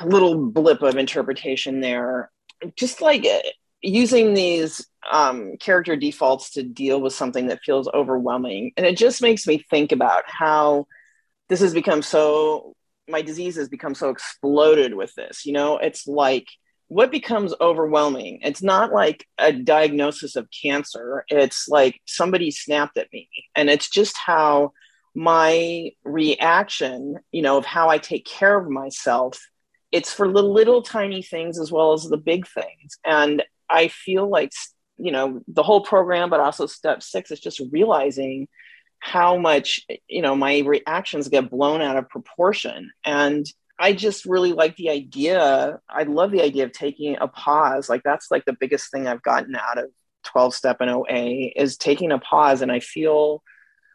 little 0.04 0.38
blip 0.48 0.82
of 0.82 0.98
interpretation 0.98 1.82
there. 1.82 2.32
Just 2.76 3.02
like 3.02 3.26
uh, 3.26 3.40
using 3.82 4.34
these 4.34 4.86
um, 5.10 5.58
character 5.60 5.96
defaults 5.96 6.52
to 6.52 6.64
deal 6.64 7.00
with 7.00 7.14
something 7.14 7.48
that 7.48 7.64
feels 7.64 7.88
overwhelming, 7.94 8.72
and 8.78 8.86
it 8.86 8.98
just 8.98 9.22
makes 9.22 9.46
me 9.46 9.64
think 9.70 9.92
about 9.92 10.24
how 10.28 10.88
this 11.50 11.60
has 11.60 11.74
become 11.74 12.02
so. 12.02 12.74
My 13.10 13.22
disease 13.22 13.56
has 13.56 13.70
become 13.70 13.96
so 13.96 14.10
exploded 14.10 14.94
with 14.94 15.14
this. 15.16 15.46
You 15.46 15.54
know, 15.54 15.78
it's 15.78 16.08
like 16.08 16.48
what 16.88 17.12
becomes 17.12 17.54
overwhelming 17.60 18.40
it's 18.42 18.64
not 18.64 18.94
like 18.94 19.26
a 19.38 19.52
diagnosis 19.52 20.36
of 20.36 20.48
cancer 20.52 21.26
it's 21.28 21.68
like 21.68 22.00
somebody 22.06 22.52
snapped 22.52 22.98
at 22.98 23.12
me 23.12 23.30
and 23.56 23.70
it's 23.70 23.90
just 23.90 24.16
how 24.18 24.72
my 25.14 25.92
reaction 26.04 27.18
you 27.32 27.42
know 27.42 27.58
of 27.58 27.66
how 27.66 27.90
i 27.90 27.98
take 27.98 28.26
care 28.26 28.58
of 28.58 28.70
myself 28.70 29.40
it's 29.92 30.14
for 30.14 30.32
the 30.32 30.44
little 30.44 30.82
tiny 30.82 31.22
things 31.22 31.60
as 31.60 31.72
well 31.72 31.94
as 31.94 32.04
the 32.04 32.18
big 32.18 32.48
things. 32.48 32.98
And 33.06 33.44
I 33.70 33.88
feel 33.88 34.30
like, 34.30 34.52
you 34.98 35.12
know, 35.12 35.42
the 35.48 35.64
whole 35.64 35.82
program, 35.82 36.30
but 36.30 36.40
also 36.40 36.66
step 36.66 37.02
six 37.02 37.32
is 37.32 37.40
just 37.40 37.62
realizing 37.72 38.48
how 39.00 39.38
much, 39.38 39.82
you 40.08 40.22
know, 40.22 40.36
my 40.36 40.60
reactions 40.60 41.30
get 41.30 41.50
blown 41.50 41.82
out 41.82 41.98
of 41.98 42.10
proportion. 42.10 42.92
And 43.06 43.46
I 43.80 43.94
just 43.94 44.26
really 44.26 44.54
like 44.54 44.76
the 44.76 44.90
idea. 44.90 45.80
I 45.90 46.04
love 46.04 46.32
the 46.32 46.42
idea 46.42 46.64
of 46.66 46.72
taking 46.72 47.18
a 47.20 47.28
pause. 47.28 47.90
Like 47.90 48.02
that's 48.04 48.32
like 48.32 48.46
the 48.46 48.58
biggest 48.60 48.92
thing 48.92 49.08
I've 49.08 49.22
gotten 49.22 49.56
out 49.56 49.78
of 49.78 49.86
12 50.26 50.56
step 50.56 50.82
and 50.82 50.90
OA 50.90 51.52
is 51.56 51.78
taking 51.78 52.12
a 52.12 52.20
pause. 52.20 52.62
And 52.62 52.72
I 52.72 52.80
feel 52.80 53.44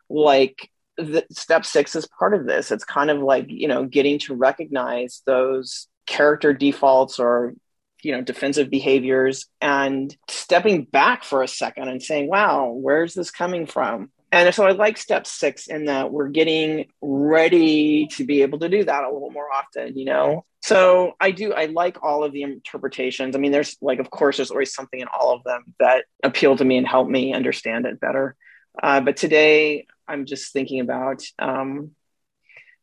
like 0.09 0.71
the, 0.97 1.25
step 1.31 1.65
six 1.65 1.97
is 1.97 2.07
part 2.07 2.35
of 2.35 2.47
this. 2.47 2.71
It's 2.71 2.85
kind 2.85 3.11
of 3.11 3.21
like, 3.21 3.47
you 3.49 3.69
know, 3.69 3.85
getting 3.85 4.19
to 4.21 4.35
recognize 4.35 5.23
those 5.27 5.89
character 6.07 6.53
defaults 6.53 7.19
or, 7.19 7.55
you 8.03 8.13
know, 8.13 8.23
defensive 8.23 8.71
behaviors 8.71 9.47
and 9.61 10.15
stepping 10.29 10.85
back 10.85 11.25
for 11.25 11.43
a 11.43 11.49
second 11.49 11.89
and 11.89 12.03
saying, 12.03 12.29
wow, 12.29 12.71
where's 12.71 13.15
this 13.15 13.31
coming 13.31 13.67
from? 13.67 14.11
And 14.33 14.53
so 14.55 14.65
I 14.65 14.71
like 14.71 14.97
step 14.97 15.27
six 15.27 15.67
in 15.67 15.85
that 15.85 16.11
we're 16.11 16.29
getting 16.29 16.87
ready 17.03 18.07
to 18.13 18.25
be 18.25 18.41
able 18.41 18.59
to 18.61 18.69
do 18.71 18.83
that 18.83 19.05
a 19.05 19.13
little 19.13 19.31
more 19.31 19.53
often, 19.53 19.99
you 19.99 20.07
know? 20.07 20.47
So 20.63 21.13
I 21.21 21.33
do, 21.33 21.53
I 21.53 21.67
like 21.67 22.03
all 22.03 22.25
of 22.25 22.33
the 22.33 22.43
interpretations. 22.43 23.37
I 23.37 23.39
mean, 23.39 23.53
there's 23.53 23.77
like, 23.83 23.99
of 23.99 24.11
course, 24.11 24.39
there's 24.39 24.51
always 24.51 24.73
something 24.73 25.01
in 25.01 25.09
all 25.09 25.35
of 25.35 25.45
them 25.45 25.75
that 25.81 26.07
appeal 26.25 26.57
to 26.57 26.65
me 26.65 26.79
and 26.79 26.89
help 26.89 27.09
me 27.09 27.35
understand 27.35 27.85
it 27.85 28.01
better. 28.01 28.35
Uh, 28.83 29.03
but 29.03 29.19
today 29.19 29.87
I'm 30.09 30.25
just 30.25 30.53
thinking 30.55 30.81
about, 30.81 31.23
um, 31.39 31.91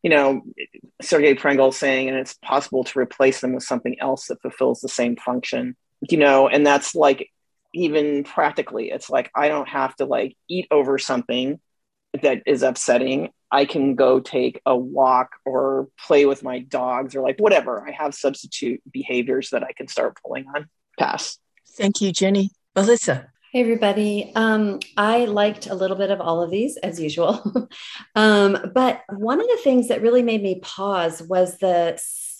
you 0.03 0.11
know, 0.11 0.43
Sergey 1.01 1.33
Prengel 1.33 1.73
saying, 1.73 2.09
and 2.09 2.17
it's 2.17 2.35
possible 2.35 2.83
to 2.83 2.99
replace 2.99 3.41
them 3.41 3.53
with 3.53 3.63
something 3.63 3.99
else 3.99 4.27
that 4.27 4.41
fulfills 4.43 4.81
the 4.81 4.87
same 4.87 5.15
function, 5.15 5.75
you 6.07 6.17
know, 6.17 6.47
and 6.47 6.65
that's 6.65 6.93
like 6.93 7.31
even 7.73 8.23
practically 8.23 8.89
it's 8.91 9.09
like 9.09 9.29
i 9.35 9.47
don't 9.47 9.67
have 9.67 9.95
to 9.95 10.05
like 10.05 10.35
eat 10.47 10.67
over 10.71 10.97
something 10.97 11.59
that 12.21 12.43
is 12.45 12.63
upsetting. 12.63 13.29
I 13.51 13.65
can 13.65 13.95
go 13.95 14.19
take 14.19 14.61
a 14.65 14.75
walk 14.75 15.31
or 15.45 15.87
play 15.99 16.25
with 16.25 16.43
my 16.43 16.59
dogs 16.59 17.15
or 17.15 17.21
like 17.21 17.39
whatever. 17.39 17.87
I 17.87 17.91
have 17.91 18.13
substitute 18.13 18.81
behaviors 18.91 19.49
that 19.51 19.63
i 19.63 19.71
can 19.73 19.87
start 19.87 20.17
pulling 20.23 20.45
on. 20.55 20.69
Pass. 20.97 21.39
Thank 21.75 22.01
you 22.01 22.11
jenny. 22.11 22.51
Melissa. 22.75 23.27
Hey, 23.51 23.61
everybody. 23.61 24.31
Um, 24.35 24.79
I 24.95 25.25
liked 25.25 25.65
a 25.65 25.73
little 25.73 25.97
bit 25.97 26.11
of 26.11 26.21
all 26.21 26.43
of 26.43 26.51
these 26.51 26.77
as 26.77 26.99
usual. 26.99 27.67
um, 28.15 28.71
but 28.75 29.01
one 29.09 29.41
of 29.41 29.47
the 29.47 29.59
things 29.63 29.87
that 29.87 30.03
really 30.03 30.21
made 30.21 30.43
me 30.43 30.59
pause 30.61 31.23
was 31.23 31.57
the 31.57 31.99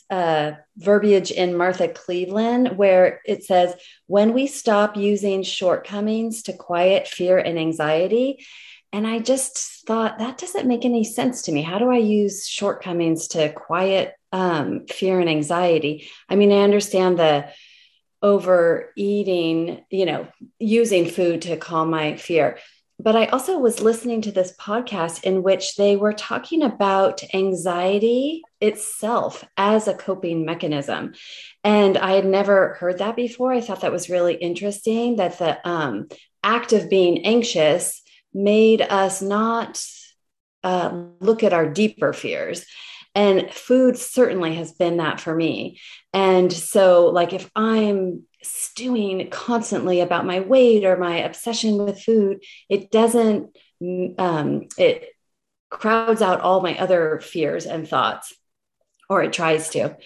uh, 0.10 0.53
verbiage 0.78 1.32
in 1.32 1.55
Martha 1.55 1.88
Cleveland 1.88 2.78
where 2.78 3.22
it 3.26 3.43
says, 3.43 3.76
when 4.07 4.34
we 4.34 4.47
stop 4.47 4.97
using 4.97 5.43
shortcomings 5.43 6.43
to 6.43 6.53
quiet 6.53 7.07
fear 7.07 7.38
and 7.38 7.60
anxiety. 7.60 8.45
And 8.91 9.05
I 9.05 9.20
just 9.20 9.86
thought 9.86 10.18
that 10.18 10.39
doesn't 10.39 10.68
make 10.68 10.84
any 10.84 11.03
sense 11.03 11.43
to 11.43 11.51
me. 11.51 11.62
How 11.62 11.78
do 11.78 11.91
I 11.91 11.97
use 11.97 12.47
shortcomings 12.47 13.28
to 13.30 13.53
quiet 13.53 14.16
um, 14.32 14.88
fear 14.88 15.20
and 15.20 15.30
anxiety? 15.30 16.10
I 16.28 16.36
mean, 16.36 16.51
I 16.51 16.62
understand 16.62 17.20
the 17.20 17.49
overeating, 18.24 19.86
you 19.91 20.05
know, 20.05 20.28
using 20.57 21.05
food 21.07 21.43
to 21.43 21.55
calm 21.55 21.91
my 21.91 22.16
fear 22.18 22.57
but 23.01 23.16
I 23.16 23.28
also 23.28 23.57
was 23.57 23.80
listening 23.80 24.22
to 24.24 24.32
this 24.32 24.53
podcast 24.57 25.24
in 25.24 25.41
which 25.41 25.78
they 25.78 25.95
were 25.95 26.12
talking 26.12 26.62
about 26.62 27.24
anxiety 27.34 28.43
itself 28.62 29.45
as 29.57 29.88
a 29.88 29.93
coping 29.93 30.45
mechanism. 30.45 31.14
And 31.64 31.97
I 31.97 32.14
had 32.14 32.26
never 32.26 32.76
heard 32.76 32.97
that 32.99 33.16
before. 33.16 33.53
I 33.53 33.62
thought 33.62 33.82
that 33.82 33.91
was 33.91 34.10
really 34.10 34.36
interesting 34.36 35.18
that 35.18 35.39
the 35.39 35.68
um, 35.68 36.07
act 36.43 36.74
of 36.74 36.89
being 36.89 37.26
anxious 37.26 38.01
made 38.34 38.82
us 38.82 39.22
not 39.22 39.82
uh, 40.64 41.05
look 41.20 41.43
at 41.43 41.53
our 41.53 41.70
deeper 41.70 42.14
fears. 42.14 42.66
And 43.16 43.51
food 43.51 43.97
certainly 43.97 44.55
has 44.55 44.74
been 44.74 44.97
that 44.97 45.20
for 45.20 45.36
me. 45.36 45.80
And 46.14 46.51
so, 46.53 47.07
like, 47.07 47.34
if 47.34 47.49
I'm 47.55 48.24
stewing 48.43 49.30
constantly 49.30 49.99
about 50.01 50.26
my 50.26 50.41
weight 50.41 50.86
or 50.86 50.95
my 50.95 51.18
obsession 51.18 51.84
with 51.84 52.01
food, 52.01 52.43
it 52.70 52.91
doesn't, 52.91 53.57
um, 54.18 54.68
it 54.78 55.10
crowds 55.70 56.22
out 56.22 56.41
all 56.41 56.62
my 56.62 56.78
other 56.78 57.20
fears 57.20 57.66
and 57.66 57.88
thoughts, 57.88 58.34
or 59.10 59.24
it 59.24 59.34
tries 59.34 59.70
to. 59.70 59.97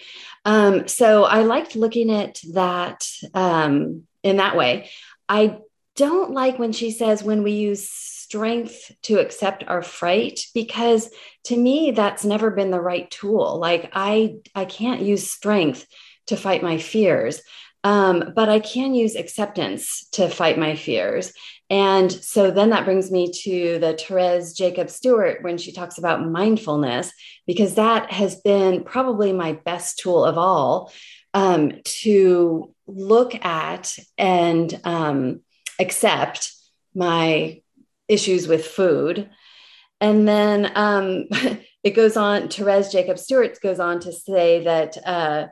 Um, 0.44 0.88
so 0.88 1.24
I 1.24 1.42
liked 1.42 1.76
looking 1.76 2.10
at 2.10 2.40
that 2.52 3.06
um, 3.34 4.04
in 4.22 4.38
that 4.38 4.56
way. 4.56 4.90
I 5.28 5.58
don't 5.96 6.32
like 6.32 6.58
when 6.58 6.72
she 6.72 6.90
says 6.90 7.22
when 7.22 7.42
we 7.42 7.52
use 7.52 7.88
strength 7.88 8.90
to 9.02 9.20
accept 9.20 9.64
our 9.68 9.82
fright 9.82 10.46
because 10.54 11.10
to 11.44 11.56
me 11.56 11.92
that's 11.92 12.24
never 12.24 12.50
been 12.50 12.70
the 12.70 12.80
right 12.80 13.08
tool 13.10 13.58
like 13.60 13.90
i 13.92 14.34
i 14.54 14.64
can't 14.64 15.02
use 15.02 15.30
strength 15.30 15.86
to 16.26 16.36
fight 16.36 16.62
my 16.62 16.78
fears 16.78 17.42
um, 17.84 18.32
but 18.34 18.48
I 18.48 18.60
can 18.60 18.94
use 18.94 19.14
acceptance 19.14 20.08
to 20.12 20.30
fight 20.30 20.58
my 20.58 20.74
fears. 20.74 21.34
And 21.70 22.12
so 22.12 22.50
then 22.50 22.70
that 22.70 22.84
brings 22.84 23.10
me 23.10 23.30
to 23.42 23.78
the 23.78 23.96
Therese 23.96 24.52
Jacob 24.52 24.90
Stewart 24.90 25.42
when 25.42 25.56
she 25.56 25.72
talks 25.72 25.98
about 25.98 26.28
mindfulness, 26.28 27.10
because 27.46 27.76
that 27.76 28.12
has 28.12 28.36
been 28.40 28.84
probably 28.84 29.32
my 29.32 29.52
best 29.64 29.98
tool 29.98 30.24
of 30.24 30.36
all 30.36 30.92
um, 31.32 31.72
to 31.84 32.74
look 32.86 33.34
at 33.44 33.96
and 34.18 34.80
um, 34.84 35.40
accept 35.78 36.52
my 36.94 37.60
issues 38.08 38.46
with 38.46 38.66
food. 38.66 39.30
And 40.00 40.28
then 40.28 40.70
um, 40.74 41.26
it 41.82 41.94
goes 41.94 42.16
on, 42.16 42.48
Therese 42.48 42.92
Jacob 42.92 43.18
Stewart 43.18 43.58
goes 43.60 43.80
on 43.80 44.00
to 44.00 44.12
say 44.12 44.64
that 44.64 44.98
uh, 45.06 45.46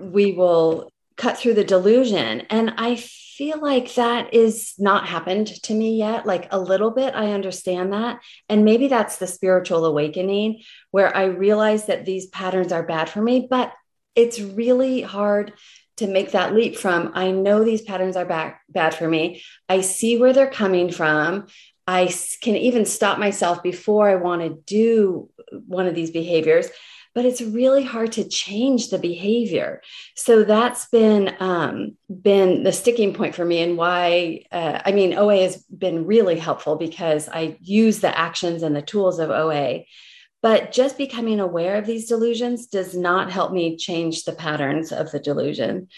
we 0.00 0.32
will 0.32 0.92
cut 1.16 1.38
through 1.38 1.54
the 1.54 1.64
delusion. 1.64 2.42
And 2.50 2.74
I 2.76 3.02
feel 3.36 3.60
like 3.60 3.94
that 3.94 4.32
is 4.32 4.74
not 4.78 5.06
happened 5.06 5.48
to 5.64 5.74
me 5.74 5.98
yet. 5.98 6.24
Like 6.24 6.48
a 6.50 6.58
little 6.58 6.90
bit, 6.90 7.14
I 7.14 7.32
understand 7.32 7.92
that. 7.92 8.20
And 8.48 8.64
maybe 8.64 8.88
that's 8.88 9.18
the 9.18 9.26
spiritual 9.26 9.84
awakening 9.84 10.62
where 10.90 11.14
I 11.14 11.24
realize 11.24 11.86
that 11.86 12.06
these 12.06 12.26
patterns 12.26 12.72
are 12.72 12.82
bad 12.82 13.10
for 13.10 13.20
me, 13.20 13.46
but 13.48 13.72
it's 14.14 14.40
really 14.40 15.02
hard 15.02 15.52
to 15.98 16.06
make 16.06 16.32
that 16.32 16.54
leap 16.54 16.76
from 16.76 17.12
I 17.14 17.30
know 17.30 17.62
these 17.62 17.82
patterns 17.82 18.16
are 18.16 18.26
bad, 18.26 18.54
bad 18.68 18.94
for 18.94 19.08
me. 19.08 19.42
I 19.68 19.82
see 19.82 20.18
where 20.18 20.32
they're 20.32 20.50
coming 20.50 20.90
from. 20.90 21.46
I 21.86 22.12
can 22.42 22.56
even 22.56 22.84
stop 22.84 23.18
myself 23.18 23.62
before 23.62 24.08
I 24.08 24.16
want 24.16 24.42
to 24.42 24.60
do 24.66 25.30
one 25.66 25.86
of 25.86 25.94
these 25.94 26.10
behaviors 26.10 26.68
but 27.16 27.24
it's 27.24 27.40
really 27.40 27.82
hard 27.82 28.12
to 28.12 28.28
change 28.28 28.90
the 28.90 28.98
behavior. 28.98 29.80
So 30.16 30.44
that's 30.44 30.86
been 30.88 31.34
um, 31.40 31.96
been 32.10 32.62
the 32.62 32.72
sticking 32.72 33.14
point 33.14 33.34
for 33.34 33.44
me, 33.44 33.62
and 33.62 33.78
why 33.78 34.44
uh, 34.52 34.82
I 34.84 34.92
mean 34.92 35.14
OA 35.14 35.38
has 35.38 35.56
been 35.64 36.04
really 36.04 36.38
helpful 36.38 36.76
because 36.76 37.26
I 37.30 37.56
use 37.62 38.00
the 38.00 38.16
actions 38.16 38.62
and 38.62 38.76
the 38.76 38.82
tools 38.82 39.18
of 39.18 39.30
OA. 39.30 39.84
But 40.42 40.72
just 40.72 40.98
becoming 40.98 41.40
aware 41.40 41.76
of 41.76 41.86
these 41.86 42.06
delusions 42.06 42.66
does 42.66 42.94
not 42.94 43.32
help 43.32 43.50
me 43.50 43.78
change 43.78 44.24
the 44.24 44.34
patterns 44.34 44.92
of 44.92 45.10
the 45.10 45.18
delusion. 45.18 45.88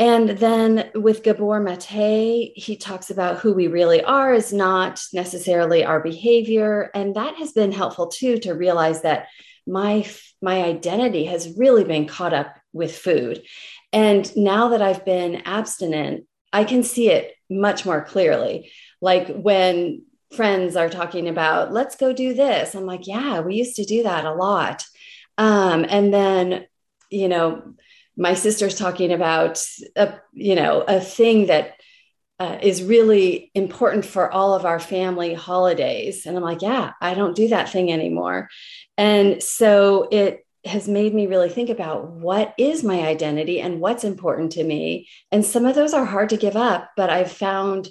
And 0.00 0.30
then 0.30 0.90
with 0.96 1.22
Gabor 1.22 1.60
Mate, 1.60 2.52
he 2.56 2.76
talks 2.76 3.10
about 3.10 3.38
who 3.38 3.54
we 3.54 3.68
really 3.68 4.02
are 4.02 4.34
is 4.34 4.52
not 4.52 5.00
necessarily 5.12 5.84
our 5.84 6.00
behavior. 6.00 6.90
And 6.92 7.14
that 7.14 7.36
has 7.36 7.52
been 7.52 7.70
helpful 7.70 8.08
too 8.08 8.38
to 8.38 8.52
realize 8.52 9.02
that 9.02 9.28
my 9.66 10.06
my 10.42 10.62
identity 10.62 11.24
has 11.24 11.56
really 11.56 11.84
been 11.84 12.06
caught 12.06 12.32
up 12.32 12.56
with 12.72 12.96
food. 12.96 13.42
And 13.92 14.34
now 14.36 14.68
that 14.68 14.82
i've 14.82 15.04
been 15.04 15.42
abstinent 15.44 16.26
i 16.52 16.64
can 16.64 16.82
see 16.82 17.10
it 17.10 17.32
much 17.48 17.86
more 17.86 18.04
clearly. 18.04 18.70
Like 19.00 19.28
when 19.28 20.02
friends 20.32 20.76
are 20.76 20.88
talking 20.88 21.28
about 21.28 21.72
let's 21.72 21.94
go 21.94 22.12
do 22.12 22.34
this 22.34 22.74
i'm 22.74 22.84
like 22.84 23.06
yeah 23.06 23.38
we 23.38 23.54
used 23.54 23.76
to 23.76 23.84
do 23.84 24.02
that 24.04 24.24
a 24.24 24.34
lot. 24.34 24.84
Um, 25.38 25.84
and 25.88 26.12
then 26.12 26.66
you 27.10 27.28
know 27.28 27.74
my 28.16 28.34
sister's 28.34 28.76
talking 28.76 29.12
about 29.12 29.62
a 29.94 30.14
you 30.32 30.54
know 30.54 30.82
a 30.82 31.00
thing 31.00 31.46
that 31.46 31.74
uh, 32.38 32.58
is 32.60 32.82
really 32.82 33.50
important 33.54 34.04
for 34.04 34.30
all 34.30 34.54
of 34.54 34.66
our 34.66 34.78
family 34.78 35.32
holidays. 35.34 36.26
And 36.26 36.36
I'm 36.36 36.42
like, 36.42 36.62
yeah, 36.62 36.92
I 37.00 37.14
don't 37.14 37.36
do 37.36 37.48
that 37.48 37.70
thing 37.70 37.90
anymore. 37.90 38.48
And 38.98 39.42
so 39.42 40.08
it 40.10 40.46
has 40.64 40.88
made 40.88 41.14
me 41.14 41.26
really 41.26 41.48
think 41.48 41.70
about 41.70 42.10
what 42.10 42.54
is 42.58 42.82
my 42.82 43.06
identity 43.06 43.60
and 43.60 43.80
what's 43.80 44.04
important 44.04 44.52
to 44.52 44.64
me. 44.64 45.08
And 45.30 45.44
some 45.44 45.64
of 45.64 45.74
those 45.74 45.94
are 45.94 46.04
hard 46.04 46.30
to 46.30 46.36
give 46.36 46.56
up, 46.56 46.90
but 46.96 47.08
I've 47.08 47.32
found 47.32 47.88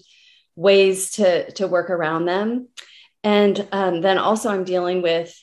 ways 0.56 1.12
to, 1.12 1.52
to 1.54 1.68
work 1.68 1.90
around 1.90 2.26
them. 2.26 2.68
And 3.24 3.68
um, 3.72 4.02
then 4.02 4.18
also, 4.18 4.50
I'm 4.50 4.66
dealing 4.66 5.02
with 5.02 5.34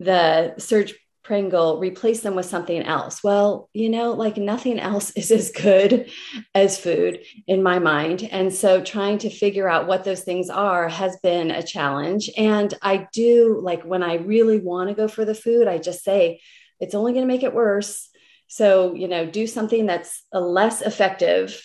the 0.00 0.54
Serge 0.58 0.94
Prengel, 1.28 1.78
replace 1.78 2.20
them 2.20 2.34
with 2.34 2.46
something 2.46 2.82
else. 2.82 3.22
Well, 3.22 3.68
you 3.74 3.90
know, 3.90 4.12
like 4.12 4.36
nothing 4.36 4.78
else 4.78 5.10
is 5.16 5.30
as 5.30 5.50
good 5.50 6.10
as 6.54 6.78
food 6.78 7.20
in 7.46 7.62
my 7.62 7.78
mind. 7.78 8.26
And 8.30 8.52
so 8.52 8.82
trying 8.82 9.18
to 9.18 9.30
figure 9.30 9.68
out 9.68 9.86
what 9.86 10.04
those 10.04 10.22
things 10.22 10.48
are 10.48 10.88
has 10.88 11.16
been 11.22 11.50
a 11.50 11.62
challenge. 11.62 12.30
And 12.36 12.72
I 12.82 13.08
do 13.12 13.60
like 13.62 13.82
when 13.82 14.02
I 14.02 14.14
really 14.14 14.58
want 14.58 14.88
to 14.88 14.94
go 14.94 15.08
for 15.08 15.24
the 15.24 15.34
food, 15.34 15.68
I 15.68 15.78
just 15.78 16.02
say, 16.02 16.40
it's 16.80 16.94
only 16.94 17.12
going 17.12 17.24
to 17.24 17.32
make 17.32 17.42
it 17.42 17.54
worse. 17.54 18.08
So, 18.46 18.94
you 18.94 19.08
know, 19.08 19.26
do 19.26 19.46
something 19.46 19.84
that's 19.84 20.24
a 20.32 20.40
less 20.40 20.80
effective 20.80 21.60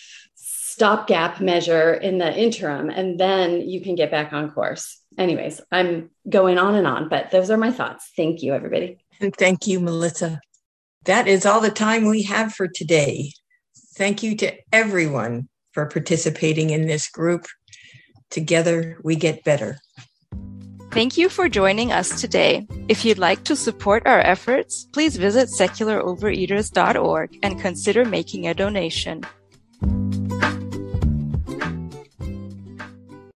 stopgap 0.74 1.40
measure 1.40 1.94
in 1.94 2.18
the 2.18 2.36
interim, 2.36 2.90
and 2.90 3.18
then 3.18 3.60
you 3.60 3.80
can 3.80 3.94
get 3.94 4.10
back 4.10 4.32
on 4.32 4.50
course. 4.50 5.00
Anyways, 5.16 5.60
I'm 5.70 6.10
going 6.28 6.58
on 6.58 6.74
and 6.74 6.86
on, 6.86 7.08
but 7.08 7.30
those 7.30 7.48
are 7.50 7.56
my 7.56 7.70
thoughts. 7.70 8.10
Thank 8.16 8.42
you, 8.42 8.54
everybody. 8.54 9.03
And 9.20 9.34
thank 9.38 9.66
you, 9.66 9.80
Melissa. 9.80 10.40
That 11.04 11.28
is 11.28 11.44
all 11.44 11.60
the 11.60 11.70
time 11.70 12.06
we 12.06 12.22
have 12.22 12.54
for 12.54 12.68
today. 12.68 13.32
Thank 13.96 14.22
you 14.22 14.36
to 14.38 14.52
everyone 14.72 15.48
for 15.72 15.86
participating 15.86 16.70
in 16.70 16.86
this 16.86 17.08
group. 17.08 17.46
Together, 18.30 18.98
we 19.04 19.16
get 19.16 19.44
better. 19.44 19.78
Thank 20.90 21.18
you 21.18 21.28
for 21.28 21.48
joining 21.48 21.90
us 21.90 22.20
today. 22.20 22.66
If 22.88 23.04
you'd 23.04 23.18
like 23.18 23.42
to 23.44 23.56
support 23.56 24.06
our 24.06 24.20
efforts, 24.20 24.86
please 24.92 25.16
visit 25.16 25.48
secularovereaters.org 25.48 27.38
and 27.42 27.60
consider 27.60 28.04
making 28.04 28.46
a 28.46 28.54
donation. 28.54 29.24